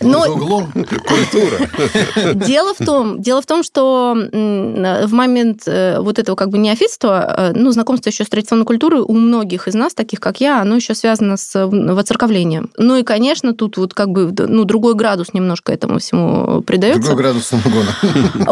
Но... 0.00 0.22
За 0.22 0.30
углом 0.30 0.72
культура. 0.72 2.34
Дело 2.34 2.74
в 2.74 2.84
том, 2.84 3.20
дело 3.20 3.42
в 3.42 3.46
том, 3.46 3.62
что 3.62 4.14
в 4.14 5.12
момент 5.12 5.62
э, 5.66 5.98
вот 6.00 6.18
этого 6.18 6.36
как 6.36 6.48
бы 6.48 6.58
неофитства, 6.58 7.34
э, 7.36 7.52
ну, 7.54 7.70
знакомство 7.70 8.10
еще 8.10 8.24
с 8.24 8.28
традиционной 8.28 8.64
культурой 8.64 9.00
у 9.00 9.12
многих 9.12 9.68
из 9.68 9.74
нас, 9.74 9.94
таких 9.94 10.20
как 10.20 10.40
я, 10.40 10.62
оно 10.62 10.76
еще 10.76 10.94
связано 10.94 11.36
с 11.36 11.66
воцерковлением. 11.66 12.70
Ну 12.78 12.96
и, 12.96 13.02
конечно, 13.02 13.54
тут 13.54 13.76
вот 13.76 13.94
как 13.94 14.08
бы, 14.08 14.32
ну, 14.38 14.64
другой 14.64 14.94
градус 14.94 15.34
немножко 15.34 15.72
этому 15.72 15.98
всему 15.98 16.62
придается. 16.62 17.02
Другой 17.02 17.22
градус 17.22 17.46
самогона. 17.46 17.94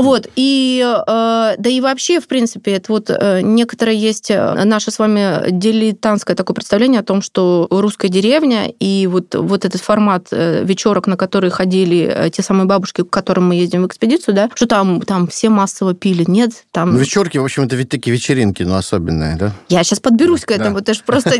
Вот, 0.02 0.28
и 0.36 0.84
э, 0.84 1.54
да 1.58 1.70
и 1.70 1.80
вообще, 1.80 2.20
в 2.20 2.26
принципе, 2.26 2.72
это 2.72 2.92
вот 2.92 3.10
некоторое 3.42 3.94
есть 3.94 4.30
наше 4.30 4.90
с 4.90 4.98
вами 4.98 5.50
дилетантское 5.62 6.36
такое 6.36 6.54
представление 6.54 7.00
о 7.00 7.04
том, 7.04 7.22
что 7.22 7.66
русская 7.70 8.08
деревня 8.08 8.68
и 8.68 9.06
вот, 9.06 9.34
вот 9.34 9.64
этот 9.64 9.80
формат 9.80 10.28
вечерок, 10.30 11.06
на 11.06 11.16
которые 11.16 11.50
ходили 11.50 12.30
те 12.32 12.42
самые 12.42 12.66
бабушки, 12.66 13.02
к 13.02 13.10
которым 13.10 13.48
мы 13.48 13.54
ездим 13.54 13.82
в 13.82 13.86
экспедицию, 13.86 14.34
да, 14.34 14.50
что 14.54 14.66
там, 14.66 15.00
там 15.00 15.26
все 15.26 15.48
массово 15.48 15.94
пили. 15.94 16.24
Нет, 16.26 16.64
там... 16.72 16.92
Ну, 16.92 16.98
вечерки, 16.98 17.38
в 17.38 17.44
общем, 17.44 17.64
это 17.64 17.76
ведь 17.76 17.88
такие 17.88 18.12
вечеринки, 18.12 18.62
ну, 18.62 18.74
особенные, 18.74 19.36
да? 19.36 19.52
Я 19.68 19.84
сейчас 19.84 20.00
подберусь 20.00 20.44
к 20.44 20.50
этому, 20.50 20.74
да. 20.76 20.80
это 20.80 20.94
же 20.94 21.02
просто... 21.04 21.32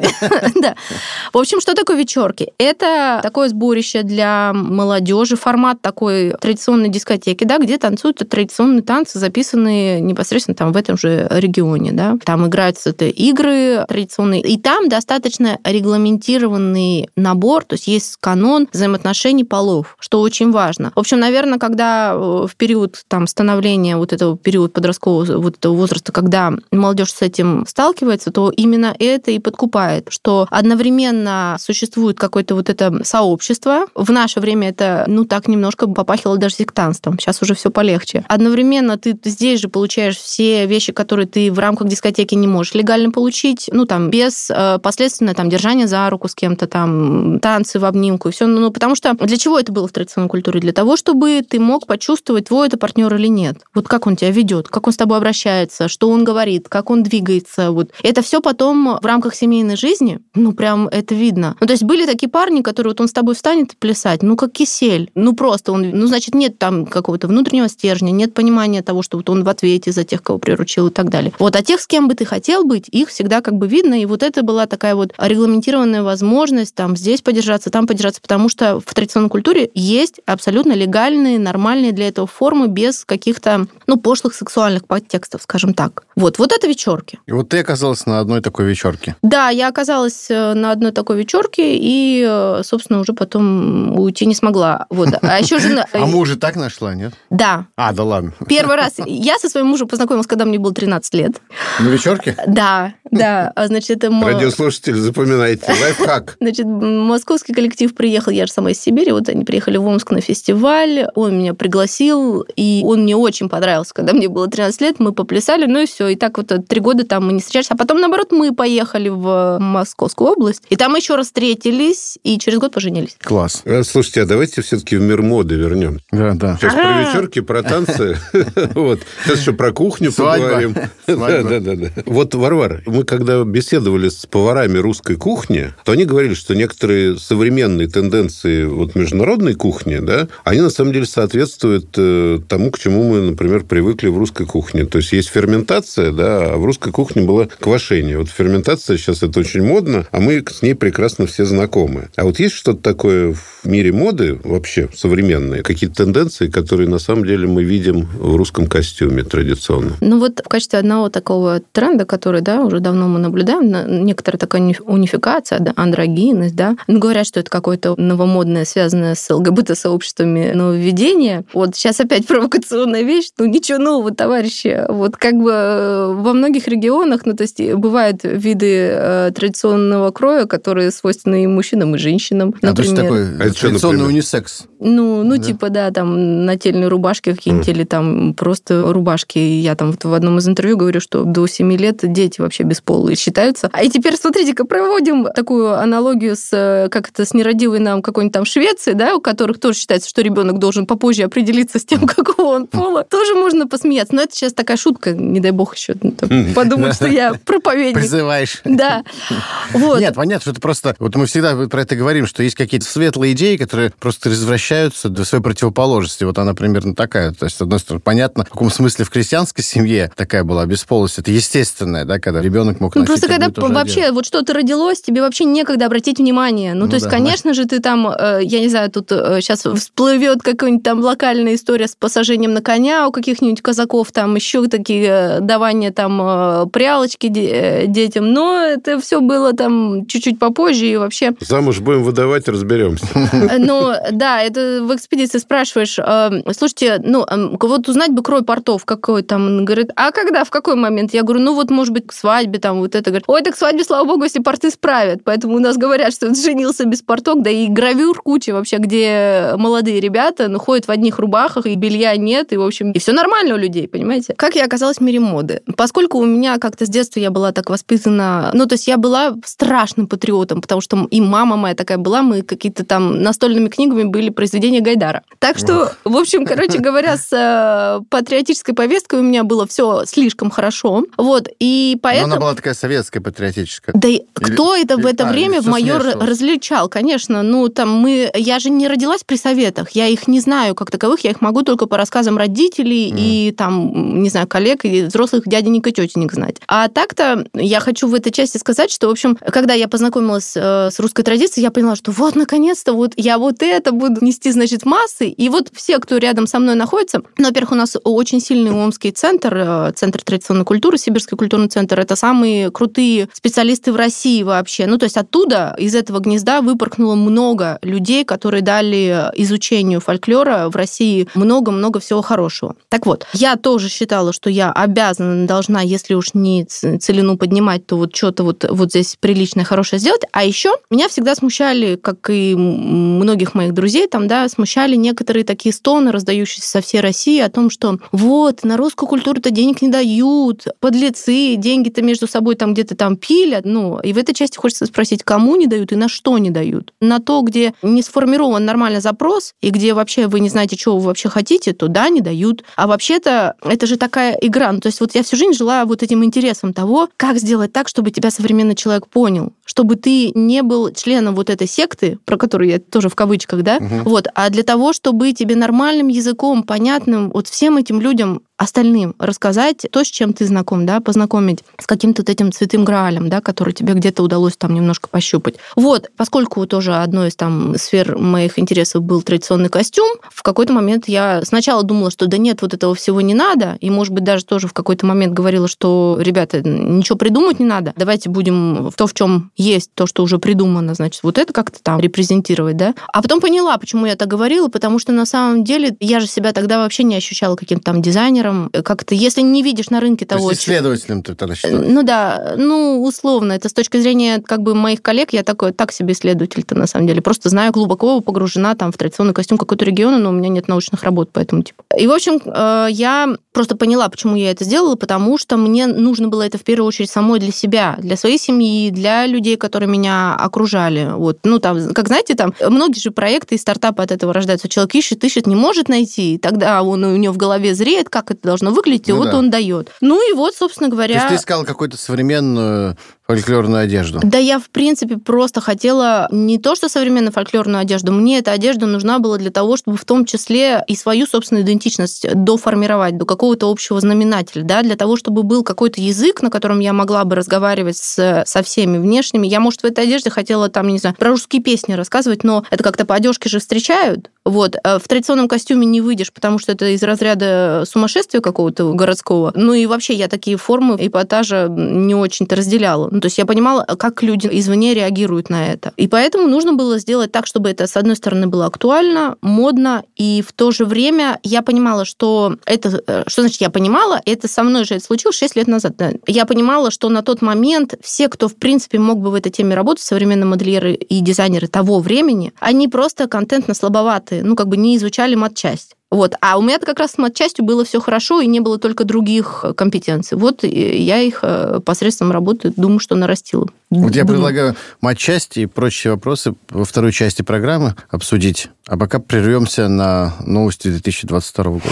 В 1.33 1.38
общем, 1.38 1.61
что 1.61 1.75
такое 1.75 1.97
вечерки? 1.97 2.52
Это 2.59 3.21
такое 3.23 3.49
сборище 3.49 4.02
для 4.02 4.52
молодежи, 4.52 5.37
формат 5.37 5.81
такой 5.83 6.31
традиционной 6.41 6.88
дискотеки, 6.88 7.45
да, 7.45 7.59
где 7.59 7.79
танцуют 7.79 8.23
традиционные 8.29 8.83
танцы, 8.83 9.19
записанные 9.19 10.00
непосредственно 10.00 10.55
там 10.55 10.73
в 10.73 10.76
этом 10.76 10.97
же 10.97 11.26
регионе, 11.31 11.93
да. 11.93 12.17
Там 12.25 12.47
играются 12.47 12.91
это 12.91 13.07
игры 13.07 13.85
традиционные, 13.88 14.12
и 14.19 14.59
там 14.59 14.88
достаточно 14.88 15.59
регламентированный 15.64 17.09
набор, 17.16 17.64
то 17.64 17.75
есть 17.75 17.87
есть 17.87 18.16
канон 18.21 18.69
взаимоотношений 18.73 19.45
полов, 19.45 19.97
что 19.99 20.21
очень 20.21 20.50
важно. 20.50 20.92
В 20.95 21.00
общем, 21.00 21.19
наверное, 21.19 21.59
когда 21.59 22.12
э, 22.14 22.47
в 22.47 22.57
период 22.57 23.02
там 23.09 23.26
становления 23.26 23.97
вот 23.97 24.12
этого 24.12 24.37
период 24.37 24.73
подросткового 24.73 25.38
вот 25.38 25.57
этого 25.57 25.75
возраста, 25.75 26.12
когда 26.12 26.52
молодежь 26.71 27.12
с 27.12 27.23
этим 27.23 27.64
сталкивается, 27.66 28.31
то 28.31 28.50
именно 28.50 28.95
это 28.99 29.31
и 29.31 29.38
подкупает, 29.38 30.09
что 30.11 30.47
одновременно 30.50 31.57
существует 31.59 32.19
какое-то 32.19 32.54
вот 32.54 32.69
это 32.69 33.04
сообщество. 33.04 33.87
В 33.95 34.11
наше 34.11 34.40
время 34.40 34.71
это, 34.71 35.04
ну, 35.09 35.25
так 35.25 35.49
немножко 35.49 35.87
попахивало 35.87 36.38
даже 36.38 36.57
сектанством. 36.57 37.19
Сейчас 37.19 37.42
уже 37.42 37.54
все 37.54 37.71
полегче. 37.71 38.25
Одновременно 38.28 38.99
ты 38.99 39.19
здесь 39.25 39.61
же 39.61 39.69
получаешь 39.69 40.16
все 40.16 40.66
вещи, 40.66 40.92
которые 40.92 41.26
ты 41.26 41.50
в 41.50 41.59
рамках 41.59 41.88
дискотеки 41.88 42.35
не 42.35 42.47
можешь 42.47 42.75
легально 42.75 43.11
получить, 43.11 43.71
ну, 43.73 43.87
там, 43.87 44.02
без 44.11 44.51
э, 44.51 44.79
последственно, 44.83 45.35
там, 45.35 45.49
держания 45.49 45.87
за 45.87 46.09
руку 46.11 46.29
с 46.29 46.35
кем-то, 46.35 46.67
там, 46.67 47.41
танцы 47.41 47.79
в 47.79 47.85
обнимку 47.85 48.29
и 48.29 48.33
все. 48.33 48.47
Ну, 48.47 48.71
потому 48.71 48.95
что 48.95 49.15
для 49.15 49.37
чего 49.37 49.59
это 49.59 49.73
было 49.73 49.89
в 49.89 49.93
традиционной 49.93 50.29
культуре? 50.29 50.61
Для 50.61 50.73
того, 50.73 50.97
чтобы 50.97 51.43
ты 51.49 51.59
мог 51.59 51.87
почувствовать, 51.87 52.49
твой 52.49 52.69
это 52.69 52.77
партнер 52.77 53.15
или 53.15 53.29
нет. 53.29 53.59
Вот 53.75 53.89
как 53.89 54.07
он 54.07 54.17
тебя 54.17 54.31
ведет, 54.31 54.69
как 54.69 54.87
он 54.87 54.93
с 54.93 54.97
тобой 54.97 55.19
обращается, 55.19 55.89
что 55.89 56.09
он 56.09 56.25
говорит, 56.25 56.69
как 56.69 56.91
он 56.91 57.03
двигается. 57.03 57.71
Вот. 57.71 57.91
Это 58.03 58.23
все 58.23 58.41
потом 58.41 58.99
в 59.01 59.07
рамках 59.07 59.35
семейной 59.35 59.77
жизни, 59.77 60.21
ну, 60.35 60.53
прям 60.53 60.89
это 60.89 61.15
видно. 61.15 61.57
Ну, 61.61 61.67
то 61.67 61.73
есть 61.73 61.85
были 61.85 62.07
такие 62.07 62.29
парни, 62.29 62.63
которые 62.63 62.93
вот 62.93 63.01
он 63.01 63.09
с 63.09 63.13
тобой 63.13 63.35
встанет 63.35 63.77
плясать, 63.77 64.23
ну, 64.23 64.37
как 64.37 64.53
кисель. 64.53 65.11
Ну, 65.15 65.35
просто 65.35 65.73
он, 65.73 65.91
ну, 65.91 66.07
значит, 66.07 66.35
нет 66.35 66.59
там 66.59 66.87
какого-то 66.87 67.29
внутреннего 67.29 67.69
стержня, 67.69 68.11
нет 68.11 68.35
понимания 68.35 68.83
того, 68.83 69.03
что 69.03 69.17
вот 69.17 69.29
он 69.31 69.45
в 69.45 69.49
ответе 69.49 69.93
за 69.93 70.05
тех, 70.05 70.23
кого 70.23 70.39
приручил 70.39 70.89
и 70.89 70.91
так 70.91 71.11
далее. 71.11 71.33
Вот, 71.39 71.57
а 71.57 71.63
тех, 71.63 71.81
с 71.81 71.87
кем 71.87 72.09
бы 72.09 72.15
ты 72.15 72.25
хотел 72.25 72.65
быть, 72.65 72.89
их 72.91 73.09
всегда 73.09 73.41
как 73.41 73.55
бы 73.55 73.67
видно, 73.67 73.92
и 73.95 74.07
вот 74.07 74.23
это 74.23 74.43
была 74.43 74.67
такая 74.67 74.95
вот 74.95 75.13
регламентированная 75.19 76.03
возможность 76.03 76.75
там 76.75 76.97
здесь 76.97 77.23
подержаться, 77.23 77.71
там 77.71 77.87
подержаться, 77.87 78.21
потому 78.21 78.49
что 78.49 78.81
в 78.81 78.95
традиционной 78.95 79.29
культуре 79.29 79.71
есть 79.75 80.21
абсолютно 80.27 80.73
легальные, 80.73 81.39
нормальные 81.39 81.93
для 81.93 82.09
этого 82.09 82.27
формы 82.27 82.69
без 82.69 83.05
каких-то, 83.05 83.66
ну, 83.87 83.97
пошлых 83.97 84.35
сексуальных 84.35 84.87
подтекстов, 84.87 85.43
скажем 85.43 85.75
так. 85.75 86.05
Вот, 86.16 86.38
вот 86.38 86.53
это 86.53 86.66
вечерки. 86.66 87.19
И 87.27 87.33
вот 87.33 87.49
ты 87.49 87.59
оказалась 87.59 88.07
на 88.07 88.21
одной 88.21 88.40
такой 88.40 88.66
вечерке. 88.66 89.16
Да, 89.23 89.49
я 89.51 89.69
оказалась 89.69 90.31
э, 90.31 90.55
на 90.55 90.73
одной 90.73 90.93
такой 90.93 91.16
вечерке 91.16 91.77
и, 91.77 92.25
э, 92.29 92.62
собственно, 92.64 93.01
уже 93.01 93.12
потом 93.12 93.99
уйти 93.99 94.27
не 94.27 94.35
смогла. 94.35 94.87
Вот. 94.90 95.09
А 95.23 95.38
еще 95.38 95.59
жена... 95.59 95.87
А 95.93 96.07
мужа 96.07 96.37
так 96.37 96.57
нашла, 96.57 96.95
нет? 96.95 97.12
Да. 97.31 97.66
А, 97.77 97.93
да 97.93 98.03
ладно. 98.03 98.33
Первый 98.49 98.77
раз. 98.77 98.95
Я 99.07 99.38
со 99.38 99.49
своим 99.49 99.66
мужем 99.66 99.88
познакомилась, 99.88 100.27
когда 100.27 100.45
мне 100.45 100.59
было 100.59 100.75
13 100.75 101.14
лет. 101.14 101.33
На 101.79 101.88
вечерке? 101.88 102.37
Да, 102.47 102.95
да. 103.12 103.53
А, 103.55 103.66
значит, 103.66 103.90
это... 103.90 104.11
Радиослушатели, 104.11 104.94
запоминайте. 104.94 105.66
Лайфхак. 105.68 106.37
Значит, 106.40 106.66
московский 106.66 107.53
коллектив 107.53 107.94
приехал, 107.94 108.33
я 108.33 108.46
же 108.46 108.53
сама 108.53 108.70
из 108.70 108.81
Сибири, 108.81 109.12
вот 109.12 109.29
они 109.29 109.44
приехали 109.44 109.77
в 109.77 109.87
Омск 109.87 110.11
на 110.11 110.20
фестиваль, 110.20 111.07
он 111.14 111.38
меня 111.38 111.55
пригласил, 111.55 112.44
и 112.57 112.83
он 112.85 113.03
мне 113.03 113.14
очень 113.14 113.48
понравился, 113.48 113.92
когда 113.92 114.14
мне 114.14 114.29
было 114.29 114.48
13 114.48 114.81
лет, 114.81 114.96
мы 114.98 115.12
поплясали, 115.12 115.66
ну 115.66 115.83
и 115.83 115.87
все. 115.87 116.09
И 116.09 116.16
так 116.16 116.38
вот 116.38 116.51
э, 116.53 116.59
три 116.59 116.81
года 116.81 117.05
там 117.05 117.27
мы 117.27 117.35
не 117.35 117.40
встречались. 117.40 117.70
А 117.70 117.77
потом, 117.77 118.01
наоборот, 118.01 118.33
мы 118.33 118.55
поехали 118.55 119.11
в 119.11 119.59
Московскую 119.61 120.31
область, 120.31 120.62
и 120.70 120.77
там 120.77 120.94
еще 120.96 121.14
раз 121.14 121.27
встретились, 121.27 122.18
и 122.22 122.38
через 122.38 122.59
год 122.59 122.72
поженились. 122.72 123.16
Класс. 123.20 123.62
Э, 123.66 123.83
слушайте, 123.83 124.22
а 124.22 124.27
давайте 124.27 124.62
все-таки 124.62 124.96
в 124.96 125.03
мир 125.03 125.22
моды 125.22 125.57
вернем. 125.57 126.01
Да, 126.11 126.33
да. 126.33 126.57
Сейчас 126.59 126.75
про 126.75 127.03
вечерки, 127.03 127.40
про 127.40 127.62
танцы. 127.62 128.16
Вот. 128.75 129.01
Сейчас 129.25 129.40
еще 129.40 129.53
про 129.53 129.72
кухню 129.72 130.12
поговорим. 130.12 130.75
Да, 131.07 131.42
да, 131.42 131.61
да. 131.61 131.88
Вот, 132.07 132.35
Варвар, 132.35 132.83
мы 132.87 133.02
когда 133.05 133.43
беседовали 133.45 134.09
с 134.09 134.27
поварами 134.27 134.79
русской 134.79 135.17
кухни, 135.17 135.73
то 135.85 135.93
они 135.93 136.05
говорили, 136.05 136.35
что 136.35 136.55
некоторые 136.55 137.19
современные 137.19 137.88
тенденции 137.88 138.65
вот 138.65 138.95
международной 138.95 139.55
кухни, 139.55 139.99
да, 139.99 140.29
они 140.45 140.61
на 140.61 140.71
самом 140.71 140.93
деле 140.93 141.07
соответствуют 141.07 141.88
э, 141.97 142.41
тому, 142.49 142.71
к 142.71 142.79
чему 142.79 143.05
мы, 143.05 143.21
например, 143.21 143.65
привыкли 143.65 144.09
в 144.09 144.19
русской 144.19 144.47
кухне. 144.47 144.85
То 144.85 144.99
есть 144.99 145.12
есть 145.12 145.29
ферментация, 145.29 146.12
да, 146.12 146.53
а 146.53 146.57
в 146.57 146.65
русской 146.65 146.93
кухне 146.93 147.23
было 147.23 147.49
квашение. 147.59 148.19
Вот 148.19 148.29
ферментация 148.29 148.97
сейчас 148.97 149.23
это 149.23 149.41
очень 149.41 149.62
модно, 149.62 150.07
а 150.11 150.21
мы 150.21 150.45
с 150.49 150.62
ней 150.62 150.75
прекрасно 150.75 151.27
все 151.27 151.45
знакомы. 151.45 152.09
А 152.17 152.25
вот 152.25 152.38
есть 152.38 152.55
что-то 152.55 152.81
такое 152.81 153.35
в 153.35 153.67
мире 153.67 153.93
моды 153.93 154.41
вообще 154.45 154.88
современные, 154.95 155.62
какие-то 155.62 156.05
тенденции, 156.05 156.49
которые 156.49 156.88
на 156.88 156.99
самом 156.99 157.25
деле 157.25 157.47
мы 157.47 157.65
видим 157.65 158.09
в 158.15 158.37
русском 158.37 158.67
костюме 158.67 159.23
традиционно? 159.23 159.97
Ну 160.01 160.19
вот 160.19 160.41
в 160.45 160.49
качестве 160.49 160.79
одного 160.79 161.09
такого 161.09 161.61
тренда, 161.73 162.05
который, 162.05 162.41
да, 162.41 162.62
уже 162.62 162.81
давно 162.81 162.91
мы 162.94 163.18
наблюдаем, 163.18 164.05
некоторая 164.05 164.38
такая 164.38 164.62
унификация, 164.62 165.59
да, 165.59 165.72
андрогинность, 165.76 166.57
да, 166.57 166.76
ну, 166.87 166.98
говорят, 166.98 167.26
что 167.26 167.40
это 167.40 167.50
какое-то 167.50 167.94
новомодное, 167.96 168.64
связанное 168.64 169.14
с 169.14 169.31
ЛГБТ-сообществами 169.31 170.52
нововведение. 170.52 171.44
Вот 171.52 171.76
сейчас 171.76 172.00
опять 172.00 172.26
провокационная 172.28 173.02
вещь, 173.02 173.31
ну, 173.38 173.46
ничего 173.46 173.78
нового, 173.78 174.12
товарищи. 174.14 174.85
Вот 174.88 175.16
как 175.16 175.35
бы 175.35 175.50
э, 175.52 176.12
во 176.14 176.33
многих 176.33 176.68
регионах, 176.68 177.22
ну, 177.24 177.35
то 177.35 177.42
есть 177.42 177.61
бывают 177.74 178.20
виды 178.22 178.88
э, 178.92 179.31
традиционного 179.35 180.11
кроя, 180.11 180.46
которые 180.46 180.90
свойственны 180.90 181.44
и 181.44 181.46
мужчинам, 181.46 181.94
и 181.94 181.98
женщинам, 181.98 182.55
например. 182.61 182.72
А, 182.72 182.76
то 182.76 182.83
есть 182.83 182.96
такой 182.96 183.37
а 183.37 183.50
традиционный 183.52 184.07
унисекс? 184.07 184.64
Ну, 184.81 185.22
ну 185.22 185.37
да. 185.37 185.42
типа, 185.42 185.70
да, 185.70 185.90
там 185.90 186.44
нательные 186.44 186.88
рубашки 186.88 187.33
какие-нибудь, 187.33 187.68
mm. 187.68 187.72
или 187.72 187.85
там 187.85 188.35
просто 188.35 188.92
рубашки. 188.92 189.38
Я 189.38 189.74
там 189.74 189.92
вот 189.92 190.05
в 190.05 190.12
одном 190.12 190.38
из 190.38 190.48
интервью 190.48 190.76
говорю, 190.76 191.00
что 191.00 191.24
до 191.24 191.46
7 191.46 191.72
лет 191.76 192.00
дети 192.02 192.40
вообще 192.40 192.64
бесполые 192.83 193.16
считаются. 193.16 193.71
А 193.73 193.83
и 193.83 193.88
теперь, 193.88 194.16
смотрите-ка, 194.16 194.64
проводим 194.64 195.27
такую 195.35 195.79
аналогию 195.79 196.37
с, 196.37 196.49
э, 196.53 196.88
как 196.90 197.09
это, 197.09 197.25
с 197.25 197.35
нерадивой 197.35 197.79
нам 197.79 198.03
какой-нибудь 198.03 198.33
там 198.33 198.45
Швеции, 198.45 198.92
да, 198.92 199.14
у 199.14 199.21
которых 199.21 199.61
тоже 199.61 199.79
считается, 199.79 200.09
что 200.09 200.23
ребенок 200.23 200.59
должен 200.59 200.87
попозже 200.87 201.23
определиться 201.23 201.79
с 201.79 201.85
тем, 201.85 202.07
какого 202.07 202.55
он 202.57 202.66
пола. 202.66 203.05
Тоже 203.05 203.35
можно 203.35 203.66
посмеяться. 203.66 204.14
Но 204.14 204.23
это 204.23 204.35
сейчас 204.35 204.53
такая 204.53 204.77
шутка, 204.77 205.12
не 205.12 205.40
дай 205.40 205.53
бог 205.53 205.77
еще 205.77 205.95
ну, 206.03 206.12
подумать, 206.55 206.95
что 206.95 207.07
я 207.07 207.35
проповедник. 207.45 208.01
Призываешь. 208.01 208.61
Да. 208.64 209.05
Вот. 209.73 210.01
Нет, 210.01 210.14
понятно, 210.14 210.42
что 210.42 210.51
это 210.51 210.61
просто... 210.61 210.95
Вот 210.99 211.14
мы 211.16 211.27
всегда 211.27 211.57
про 211.66 211.83
это 211.83 211.97
говорим, 211.97 212.27
что 212.27 212.42
есть 212.42 212.57
какие-то 212.57 212.87
светлые 212.87 213.33
идеи, 213.33 213.57
которые 213.57 213.90
просто 213.90 214.29
развращаются 214.29 215.09
до 215.09 215.25
своей 215.25 215.42
противоположности. 215.42 216.25
Вот 216.25 216.38
она 216.38 216.55
примерно 216.55 216.95
такая. 216.95 217.33
То 217.33 217.47
есть, 217.47 217.57
с 217.57 217.61
одной 217.61 217.79
стороны, 217.79 218.01
понятно, 218.01 218.45
в 218.45 218.51
каком 218.51 218.71
смысле 218.71 219.05
в 219.05 219.11
крестьянской 219.11 219.64
семье 219.64 220.11
такая 220.14 220.45
была 220.45 220.66
бесполость. 220.66 221.18
Это 221.18 221.31
естественное, 221.31 222.05
да, 222.05 222.18
когда 222.18 222.42
ребенок 222.42 222.62
мог 222.64 222.94
ну, 222.94 223.05
просто 223.05 223.29
когда 223.29 223.46
будет 223.48 223.59
уже 223.59 223.72
вообще 223.72 224.01
одет. 224.03 224.14
вот 224.14 224.27
что-то 224.27 224.53
родилось, 224.55 225.01
тебе 225.03 225.20
вообще 225.20 225.44
некогда 225.44 225.87
обратить 225.87 226.18
внимание. 226.18 226.75
Ну, 226.75 226.85
Ну 226.85 226.88
то 226.88 226.94
есть, 226.96 227.07
да. 227.07 227.11
конечно 227.12 227.55
же, 227.55 227.64
ты 227.66 227.81
там, 227.81 228.07
э, 228.09 228.40
я 228.42 228.61
не 228.61 228.68
знаю, 228.68 228.90
тут 228.90 229.09
сейчас 229.11 229.61
всплывет 229.64 230.42
какая-нибудь 230.42 230.83
там 230.85 231.01
локальная 231.01 231.55
история 231.55 231.87
с 231.88 231.94
посажением 231.94 232.53
на 232.53 232.62
коня 232.62 233.07
у 233.09 233.12
каких-нибудь 233.12 233.62
казаков, 233.62 234.12
там 234.12 234.35
еще 234.37 234.66
такие 234.68 235.07
э, 235.09 235.40
давания 235.40 235.90
там 235.92 236.20
э, 236.22 236.66
прялочки 236.72 237.29
де- 237.29 237.48
э, 237.51 237.87
детям. 237.87 238.33
Но 238.33 238.59
это 238.61 239.01
все 239.01 239.20
было 239.20 239.53
там 239.53 240.07
чуть-чуть 240.07 240.38
попозже 240.38 240.87
и 240.87 240.96
вообще 240.96 241.33
Замуж 241.40 241.81
будем 241.81 242.03
выдавать, 242.03 242.48
разберемся. 242.48 243.07
Э, 243.14 243.59
Ну, 243.59 243.92
да, 244.12 244.42
это 244.42 244.83
в 244.83 244.94
экспедиции 244.94 245.38
спрашиваешь, 245.38 245.98
э, 245.98 246.53
слушайте, 246.57 247.01
ну, 247.05 247.25
э, 247.29 247.57
вот 247.61 247.88
узнать 247.88 248.11
бы 248.11 248.22
крой 248.22 248.42
портов 248.44 248.85
какой 248.85 249.22
там. 249.22 249.46
Он 249.46 249.64
говорит, 249.64 249.90
а 249.96 250.11
когда, 250.11 250.44
в 250.44 250.51
какой 250.51 250.75
момент? 250.77 251.14
Я 251.14 251.22
говорю, 251.22 251.40
ну, 251.40 251.55
вот, 251.55 251.70
может 251.70 251.92
быть, 251.92 252.07
к 252.07 252.12
свадьбе 252.12 252.52
там 252.59 252.81
вот 252.81 252.95
это. 252.95 253.11
Говорит, 253.11 253.25
ой, 253.27 253.43
так 253.43 253.57
свадьбе, 253.57 253.85
слава 253.85 254.07
богу, 254.07 254.25
если 254.25 254.41
порты 254.41 254.71
справят. 254.71 255.21
Поэтому 255.25 255.57
у 255.57 255.59
нас 255.59 255.77
говорят, 255.77 256.12
что 256.12 256.33
женился 256.35 256.85
без 256.85 257.03
порток, 257.03 257.43
да 257.43 257.51
и 257.51 257.67
гравюр 257.69 258.21
куча 258.23 258.53
вообще, 258.53 258.79
где 258.79 259.53
молодые 259.57 260.01
ребята, 260.01 260.49
ну, 260.49 260.59
ходят 260.59 260.87
в 260.87 260.91
одних 260.91 261.19
рубахах, 261.19 261.67
и 261.67 261.75
белья 261.75 262.17
нет, 262.17 262.53
и, 262.53 262.57
в 262.57 262.62
общем, 262.62 262.93
и 262.93 262.99
все 262.99 263.12
нормально 263.12 263.55
у 263.55 263.59
людей, 263.59 263.88
понимаете? 263.88 264.35
Как 264.37 264.55
я 264.55 264.65
оказалась 264.65 264.99
в 264.99 265.01
мире 265.01 265.21
моды? 265.21 265.62
Поскольку 265.77 266.19
у 266.19 266.25
меня 266.25 266.59
как-то 266.59 266.87
с 266.87 266.88
детства 266.88 267.21
я 267.21 267.31
была 267.31 267.53
так 267.53 267.71
воспитана, 267.71 268.51
ну, 268.55 268.67
то 268.67 268.75
есть 268.75 268.88
я 268.88 268.97
была 268.97 269.35
страшным 269.45 270.07
патриотом, 270.07 270.61
потому 270.61 270.81
что 270.81 271.07
и 271.11 271.21
мама 271.21 271.57
моя 271.57 271.75
такая 271.75 271.99
была, 271.99 272.23
мы 272.23 272.43
какие-то 272.43 272.85
там 272.85 273.23
настольными 273.23 273.69
книгами 273.69 274.05
были 274.05 274.31
произведения 274.31 274.81
Гайдара. 274.81 275.23
Так 275.38 275.59
что, 275.59 275.93
в 276.05 276.17
общем, 276.17 276.47
короче 276.47 276.79
говоря, 276.79 277.17
с 277.17 277.29
э, 277.33 278.05
патриотической 278.11 278.75
повесткой 278.75 279.21
у 279.21 279.23
меня 279.23 279.45
было 279.45 279.67
все 279.67 280.05
слишком 280.07 280.51
хорошо. 280.51 281.05
Вот, 281.17 281.49
и 281.59 281.93
Но 281.95 282.01
поэтому... 282.03 282.41
была 282.42 282.55
такая 282.55 282.74
советская, 282.74 283.22
патриотическая. 283.22 283.94
Да 283.98 284.09
и 284.09 284.22
кто 284.35 284.74
это 284.76 284.96
в 284.96 285.00
или- 285.00 285.11
это 285.12 285.24
или 285.24 285.33
время 285.33 285.61
в 285.61 285.64
смешивалось? 285.64 286.14
различал? 286.28 286.88
Конечно, 286.88 287.42
ну 287.42 287.68
там 287.68 287.90
мы, 287.90 288.31
я 288.35 288.59
же 288.59 288.70
не 288.70 288.88
родилась 288.88 289.22
при 289.24 289.37
советах, 289.37 289.90
я 289.90 290.07
их 290.07 290.28
не 290.28 290.40
знаю 290.40 290.74
как 290.74 290.90
таковых, 290.90 291.20
я 291.24 291.31
их 291.31 291.40
могу 291.40 291.62
только 291.62 291.87
по 291.87 291.96
рассказам 291.96 292.37
родителей 292.38 293.09
Мгм. 293.12 293.18
и 293.18 293.55
там, 293.57 294.22
не 294.22 294.28
знаю, 294.28 294.46
коллег 294.46 294.85
и 294.85 295.02
взрослых 295.02 295.42
дяденек 295.46 295.87
и 295.87 295.92
тетенек 295.92 296.33
знать. 296.33 296.57
А 296.68 296.88
так-то 296.88 297.46
я 297.55 297.81
хочу 297.81 298.09
в 298.09 298.14
этой 298.14 298.31
части 298.33 298.59
сказать, 298.59 298.90
что, 298.90 299.09
в 299.09 299.11
общем, 299.11 299.37
когда 299.37 299.74
я 299.74 299.88
познакомилась 299.88 300.52
э, 300.57 300.90
с 300.90 300.98
русской 301.00 301.22
традицией, 301.22 301.64
я 301.64 301.70
поняла, 301.70 301.96
что 301.96 302.11
вот, 302.12 302.35
наконец-то, 302.37 302.92
вот 302.92 303.12
я 303.16 303.38
вот 303.38 303.62
это 303.62 303.92
буду 303.92 304.24
нести, 304.24 304.50
значит, 304.50 304.85
массы, 304.85 305.28
и 305.28 305.48
вот 305.48 305.68
все, 305.74 305.98
кто 305.98 306.16
рядом 306.18 306.46
со 306.46 306.59
мной 306.59 306.74
находится, 306.74 307.22
ну, 307.38 307.46
во-первых, 307.48 307.72
у 307.72 307.76
нас 307.76 307.96
очень 308.05 308.40
сильный 308.40 308.70
омский 308.72 309.11
центр, 309.12 309.55
э, 309.57 309.92
центр 309.94 310.20
традиционной 310.22 310.64
культуры, 310.64 310.98
Сибирский 310.98 311.37
культурный 311.37 311.68
центр, 311.68 311.98
это 312.00 312.16
самые 312.33 312.71
крутые 312.71 313.29
специалисты 313.35 313.92
в 313.92 313.97
России 313.97 314.42
вообще. 314.42 314.87
Ну, 314.87 314.97
то 314.97 315.05
есть 315.05 315.18
оттуда, 315.18 315.77
из 315.79 315.95
этого 315.95 316.18
гнезда, 316.18 316.62
выпорхнуло 316.62 317.14
много 317.14 317.79
людей, 317.83 318.25
которые 318.25 318.62
дали 318.62 319.31
изучению 319.37 320.01
фольклора 320.01 320.71
в 320.71 320.77
России 320.77 321.29
много-много 321.35 322.01
всего 322.01 322.23
хорошего. 322.23 322.75
Так 322.88 323.05
вот, 323.05 323.27
я 323.35 323.57
тоже 323.57 323.90
считала, 323.90 324.33
что 324.33 324.49
я 324.49 324.73
обязана, 324.73 325.47
должна, 325.47 325.83
если 325.83 326.14
уж 326.14 326.33
не 326.33 326.64
целину 326.64 327.37
поднимать, 327.37 327.87
то 327.87 327.99
вот 327.99 328.16
что-то 328.16 328.45
вот, 328.45 328.64
вот 328.66 328.88
здесь 328.88 329.16
приличное, 329.21 329.64
хорошее 329.64 330.01
сделать. 330.01 330.23
А 330.33 330.42
еще 330.42 330.71
меня 330.88 331.09
всегда 331.11 331.35
смущали, 331.35 331.97
как 331.97 332.31
и 332.31 332.55
многих 332.57 333.55
моих 333.55 333.75
друзей, 333.75 334.07
там, 334.09 334.27
да, 334.27 334.49
смущали 334.49 334.97
некоторые 334.97 335.45
такие 335.45 335.75
стоны, 335.75 336.12
раздающиеся 336.12 336.66
со 336.66 336.81
всей 336.81 337.03
России, 337.03 337.40
о 337.40 337.51
том, 337.51 337.68
что 337.68 337.99
вот, 338.11 338.64
на 338.64 338.79
русскую 338.79 339.07
культуру-то 339.07 339.51
денег 339.51 339.83
не 339.83 339.88
дают, 339.88 340.64
подлецы, 340.81 341.57
деньги-то 341.57 342.01
между 342.01 342.22
собой 342.27 342.55
там 342.55 342.75
где-то 342.75 342.97
там 342.97 343.17
пилят. 343.17 343.65
Ну, 343.65 343.99
и 344.01 344.13
в 344.13 344.19
этой 344.19 344.35
части 344.35 344.57
хочется 344.57 344.87
спросить, 344.87 345.23
кому 345.23 345.57
не 345.57 345.67
дают 345.67 345.93
и 345.93 345.97
на 345.97 346.09
что 346.09 346.39
не 346.39 346.51
дают. 346.51 346.93
На 347.01 347.19
то, 347.19 347.41
где 347.43 347.75
не 347.83 348.03
сформирован 348.03 348.65
нормально 348.65 349.01
запрос, 349.01 349.55
и 349.61 349.71
где 349.71 349.95
вообще 349.95 350.27
вы 350.27 350.41
не 350.41 350.49
знаете, 350.49 350.77
чего 350.77 350.99
вы 350.99 351.07
вообще 351.07 351.29
хотите, 351.29 351.73
то 351.73 351.89
да, 351.89 352.09
не 352.09 352.21
дают. 352.21 352.65
А 352.77 352.87
вообще-то 352.87 353.55
это 353.63 353.87
же 353.87 353.97
такая 353.97 354.37
игра. 354.41 354.73
Ну, 354.73 354.81
то 354.81 354.87
есть 354.89 355.01
вот 355.01 355.15
я 355.15 355.23
всю 355.23 355.37
жизнь 355.37 355.53
жила 355.55 355.85
вот 355.85 356.03
этим 356.03 356.25
интересом 356.25 356.73
того, 356.73 357.09
как 357.17 357.39
сделать 357.39 357.73
так, 357.73 357.89
чтобы 357.89 358.11
тебя 358.11 358.31
современный 358.31 358.75
человек 358.75 359.09
понял, 359.09 359.53
чтобы 359.65 359.97
ты 359.97 360.31
не 360.35 360.63
был 360.63 360.91
членом 360.93 361.35
вот 361.35 361.51
этой 361.51 361.67
секты, 361.67 362.19
про 362.25 362.37
которую 362.37 362.69
я 362.71 362.79
тоже 362.79 363.09
в 363.09 363.15
кавычках, 363.15 363.63
да, 363.63 363.79
Мгм. 363.81 364.05
вот, 364.05 364.29
а 364.35 364.51
для 364.51 364.63
того, 364.63 364.93
чтобы 364.93 365.33
тебе 365.33 365.57
нормальным 365.57 366.09
языком, 366.09 366.63
понятным 366.63 367.31
вот 367.31 367.49
всем 367.49 367.77
этим 367.77 368.01
людям 368.01 368.43
остальным 368.62 369.14
рассказать 369.18 369.87
то, 369.90 370.05
с 370.05 370.07
чем 370.07 370.33
ты 370.33 370.46
знаком, 370.46 370.87
да, 370.87 371.01
познакомить 371.01 371.64
с 371.79 371.87
каким-то 371.87 372.22
вот 372.22 372.29
этим 372.29 372.53
святым 372.53 372.85
граалем, 372.85 373.29
да, 373.29 373.40
который 373.40 373.75
тебе 373.75 373.94
где-то 373.94 374.22
удалось 374.22 374.57
там 374.57 374.75
немножко 374.75 375.09
пощупать. 375.09 375.57
Вот, 375.77 376.11
поскольку 376.16 376.64
тоже 376.66 376.94
одной 376.94 377.29
из 377.29 377.37
там 377.37 377.77
сфер 377.77 378.16
моих 378.16 378.59
интересов 378.59 379.03
был 379.03 379.22
традиционный 379.22 379.68
костюм, 379.68 380.09
в 380.31 380.42
какой-то 380.42 380.72
момент 380.72 381.09
я 381.09 381.42
сначала 381.44 381.83
думала, 381.83 382.11
что 382.11 382.27
да 382.27 382.37
нет, 382.37 382.62
вот 382.62 382.75
этого 382.75 382.94
всего 382.94 383.20
не 383.20 383.35
надо, 383.35 383.77
и, 383.81 383.90
может 383.90 384.12
быть, 384.12 384.25
даже 384.25 384.44
тоже 384.44 384.68
в 384.68 384.72
какой-то 384.72 385.07
момент 385.07 385.33
говорила, 385.33 385.66
что, 385.66 386.16
ребята, 386.20 386.62
ничего 386.62 387.18
придумать 387.18 387.59
не 387.59 387.66
надо, 387.66 387.92
давайте 387.96 388.31
будем 388.31 388.90
в 388.90 388.94
то, 388.94 389.07
в 389.07 389.14
чем 389.14 389.51
есть, 389.57 389.90
то, 389.94 390.07
что 390.07 390.22
уже 390.22 390.38
придумано, 390.38 390.94
значит, 390.94 391.22
вот 391.25 391.38
это 391.38 391.53
как-то 391.53 391.83
там 391.83 391.98
репрезентировать, 391.98 392.77
да. 392.77 392.94
А 393.12 393.22
потом 393.22 393.40
поняла, 393.40 393.77
почему 393.79 394.07
я 394.07 394.14
так 394.14 394.29
говорила, 394.29 394.68
потому 394.68 394.98
что 394.98 395.12
на 395.12 395.27
самом 395.27 395.64
деле 395.64 395.96
я 396.01 396.20
же 396.20 396.27
себя 396.27 396.53
тогда 396.53 396.79
вообще 396.79 397.03
не 397.03 397.16
ощущала 397.16 397.57
каким-то 397.57 397.85
там 397.85 398.03
дизайнером, 398.03 398.52
как-то, 398.85 399.15
если 399.15 399.41
не 399.41 399.62
видишь 399.62 399.91
на 399.91 400.01
рынке 400.01 400.25
То 400.25 400.37
того, 400.37 400.51
есть 400.51 400.62
исследователем 400.62 401.23
ты 401.23 401.35
тогда 401.35 401.55
считаешь? 401.55 401.87
ну 401.88 402.03
да, 402.03 402.55
ну 402.57 403.03
условно, 403.03 403.53
это 403.53 403.69
с 403.69 403.73
точки 403.73 403.99
зрения 403.99 404.41
как 404.41 404.62
бы 404.62 404.75
моих 404.75 405.03
коллег, 405.03 405.33
я 405.33 405.43
такой 405.43 405.73
так 405.73 405.93
себе 405.93 406.12
исследователь-то 406.12 406.75
на 406.75 406.87
самом 406.87 407.07
деле, 407.07 407.21
просто 407.21 407.49
знаю 407.49 407.73
глубоко 407.73 408.21
погружена 408.21 408.75
там 408.75 408.93
в 408.93 408.97
традиционный 408.97 409.35
костюм 409.35 409.59
какой-то 409.59 409.85
региона, 409.85 410.19
но 410.19 410.31
у 410.31 410.33
меня 410.33 410.49
нет 410.49 410.69
научных 410.69 411.03
работ 411.03 411.31
по 411.31 411.41
этому 411.41 411.62
типу. 411.62 411.85
И 411.97 412.07
в 412.07 412.12
общем, 412.12 412.41
э, 412.45 412.88
я 412.91 413.37
просто 413.53 413.77
поняла, 413.77 414.09
почему 414.09 414.37
я 414.37 414.51
это 414.51 414.65
сделала, 414.65 414.97
потому 414.97 415.38
что 415.38 415.57
мне 415.57 415.87
нужно 415.87 416.29
было 416.29 416.43
это 416.43 416.59
в 416.59 416.62
первую 416.65 416.88
очередь 416.88 417.11
самой 417.11 417.38
для 417.38 417.53
себя, 417.53 417.97
для 417.99 418.17
своей 418.17 418.38
семьи, 418.38 418.91
для 418.91 419.27
людей, 419.27 419.57
которые 419.57 419.88
меня 419.88 420.35
окружали. 420.35 421.11
Вот, 421.15 421.38
ну 421.45 421.59
там, 421.59 421.93
как 421.93 422.09
знаете, 422.09 422.35
там 422.35 422.55
многие 422.61 422.99
же 422.99 423.11
проекты 423.11 423.55
и 423.55 423.59
стартапы 423.59 424.03
от 424.03 424.11
этого 424.11 424.33
рождаются. 424.33 424.69
Человек 424.69 424.95
ищет, 424.95 425.23
ищет, 425.25 425.47
не 425.47 425.57
может 425.57 425.88
найти, 425.88 426.35
и 426.35 426.38
тогда 426.38 426.83
он 426.83 427.05
у 427.05 427.17
него 427.17 427.33
в 427.33 427.37
голове 427.37 427.75
зреет, 427.75 428.09
как 428.09 428.31
это 428.33 428.42
должно 428.42 428.71
выглядеть, 428.71 429.09
и 429.09 429.12
Ну 429.12 429.18
вот 429.18 429.31
да. 429.31 429.38
он 429.38 429.51
дает. 429.51 429.90
Ну 430.01 430.21
и 430.29 430.35
вот, 430.35 430.55
собственно 430.55 430.88
То 430.88 430.97
говоря... 430.97 431.14
есть 431.14 431.29
ты 431.29 431.35
искал 431.37 431.64
какую-то 431.64 431.97
современную 431.97 432.97
фольклорную 433.35 433.83
одежду? 433.83 434.21
Да 434.23 434.38
я, 434.38 434.59
в 434.59 434.71
принципе, 434.71 435.16
просто 435.16 435.61
хотела 435.61 436.29
не 436.31 436.59
то, 436.59 436.75
что 436.75 436.88
современную 436.88 437.33
фольклорную 437.33 437.81
одежду, 437.81 438.12
мне 438.12 438.38
эта 438.38 438.53
одежда 438.53 438.87
нужна 438.87 439.18
была 439.18 439.38
для 439.38 439.51
того, 439.51 439.77
чтобы 439.77 439.97
в 439.97 440.05
том 440.05 440.25
числе 440.25 440.85
и 440.87 440.97
свою 440.97 441.27
собственную 441.27 441.64
идентичность 441.64 442.27
доформировать 442.35 443.16
до 443.16 443.25
какого-то 443.25 443.71
общего 443.71 444.01
знаменателя, 444.01 444.62
да, 444.62 444.83
для 444.83 444.97
того, 444.97 445.16
чтобы 445.16 445.42
был 445.42 445.62
какой-то 445.62 446.01
язык, 446.01 446.42
на 446.42 446.51
котором 446.51 446.81
я 446.81 446.92
могла 446.92 447.25
бы 447.25 447.37
разговаривать 447.37 447.97
с, 447.97 448.45
со 448.47 448.62
всеми 448.62 448.99
внешними. 448.99 449.47
Я, 449.47 449.61
может, 449.61 449.83
в 449.83 449.85
этой 449.85 450.05
одежде 450.05 450.31
хотела 450.31 450.68
там, 450.68 450.88
не 450.88 450.99
знаю, 450.99 451.16
про 451.18 451.31
русские 451.31 451.62
песни 451.62 451.95
рассказывать, 451.95 452.45
но 452.45 452.64
это 452.71 452.83
как-то 452.85 453.05
по 453.05 453.14
одежке 453.14 453.49
же 453.49 453.59
встречают. 453.59 454.31
Вот. 454.45 454.77
А 454.83 454.99
В 454.99 455.07
традиционном 455.07 455.49
костюме 455.49 455.87
не 455.87 456.01
выйдешь, 456.01 456.33
потому 456.33 456.59
что 456.59 456.73
это 456.73 456.87
из 456.87 457.03
разряда 457.03 457.85
сумасшествия 457.87 458.40
какого-то 458.40 458.92
городского. 458.92 459.53
Ну 459.55 459.73
и 459.73 459.87
вообще 459.87 460.14
я 460.14 460.29
такие 460.29 460.57
формы 460.57 460.97
эпатажа 460.99 461.68
не 461.68 462.14
очень-то 462.14 462.57
разделяла. 462.57 463.09
Ну, 463.11 463.21
то 463.23 463.27
есть 463.27 463.39
я 463.39 463.47
понимала, 463.47 463.85
как 463.85 464.23
люди 464.23 464.49
извне 464.51 464.95
реагируют 464.95 465.49
на 465.49 465.69
это. 465.69 465.93
И 465.97 466.09
поэтому 466.09 466.49
нужно 466.49 466.75
было 466.75 466.99
сделать 466.99 467.33
так, 467.33 467.47
чтобы 467.47 467.71
это, 467.71 467.87
с 467.87 467.97
одной 467.97 468.17
стороны, 468.17 468.49
было 468.49 468.67
актуально, 468.67 469.37
модно, 469.41 470.03
и 470.17 470.43
в 470.47 470.53
то 470.53 470.73
же 470.73 470.85
время 470.85 471.39
я 471.43 471.63
понимала, 471.63 472.05
что 472.05 472.57
это... 472.67 473.03
э, 473.07 473.25
Что 473.29 473.43
значит 473.43 473.61
я 473.61 473.71
понимала? 473.71 474.21
Это 474.27 474.49
со 474.49 474.63
мной 474.65 474.85
же 474.85 474.97
это 474.97 475.05
случилось 475.05 475.37
6 475.37 475.57
лет 475.57 475.69
назад. 475.69 475.97
да. 475.97 476.11
Я 476.27 476.45
понимала, 476.47 476.91
что 476.91 477.09
на 477.09 477.23
тот 477.23 477.43
момент 477.43 477.95
все, 478.03 478.29
кто, 478.29 478.49
в 478.49 478.57
принципе, 478.57 478.99
мог 478.99 479.21
бы 479.21 479.31
в 479.31 479.35
этой 479.35 479.51
теме 479.51 479.75
работать, 479.75 480.05
современные 480.05 480.47
модельеры 480.47 480.95
и 480.95 481.21
дизайнеры 481.21 481.69
того 481.69 482.01
времени, 482.01 482.53
они 482.59 482.89
просто 482.89 483.29
контентно 483.29 483.75
слабоватые, 483.75 484.43
ну, 484.43 484.57
как 484.57 484.67
бы 484.69 484.77
не 484.77 484.97
изучали 484.97 485.37
матчасть. 485.37 485.95
Вот. 486.12 486.35
А 486.42 486.59
у 486.59 486.62
меня 486.62 486.79
как 486.79 486.98
раз 486.98 487.12
с 487.12 487.18
матчастью 487.18 487.64
было 487.64 487.87
все 487.87 487.98
хорошо, 487.98 488.42
и 488.42 488.46
не 488.46 488.61
было 488.61 488.79
только 488.79 489.05
других 489.05 489.61
э, 489.62 489.72
компетенций. 489.72 490.37
Вот 490.37 490.62
я 490.62 491.20
их 491.20 491.38
э, 491.40 491.81
посредством 491.83 492.33
работы, 492.33 492.70
думаю, 492.77 492.98
что 492.98 493.16
нарастила. 493.16 493.66
Вот 493.88 494.14
я 494.14 494.25
Думаю. 494.25 494.27
предлагаю 494.27 494.77
матчасти 495.01 495.61
и 495.61 495.66
прочие 495.66 496.12
вопросы 496.12 496.55
во 496.68 496.85
второй 496.85 497.12
части 497.12 497.40
программы 497.40 497.96
обсудить. 498.11 498.68
А 498.87 498.98
пока 498.98 499.20
прервемся 499.20 499.88
на 499.88 500.35
новости 500.44 500.88
2022 500.88 501.64
года. 501.64 501.85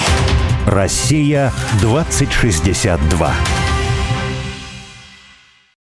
Россия 0.66 1.50
2062. 1.80 3.34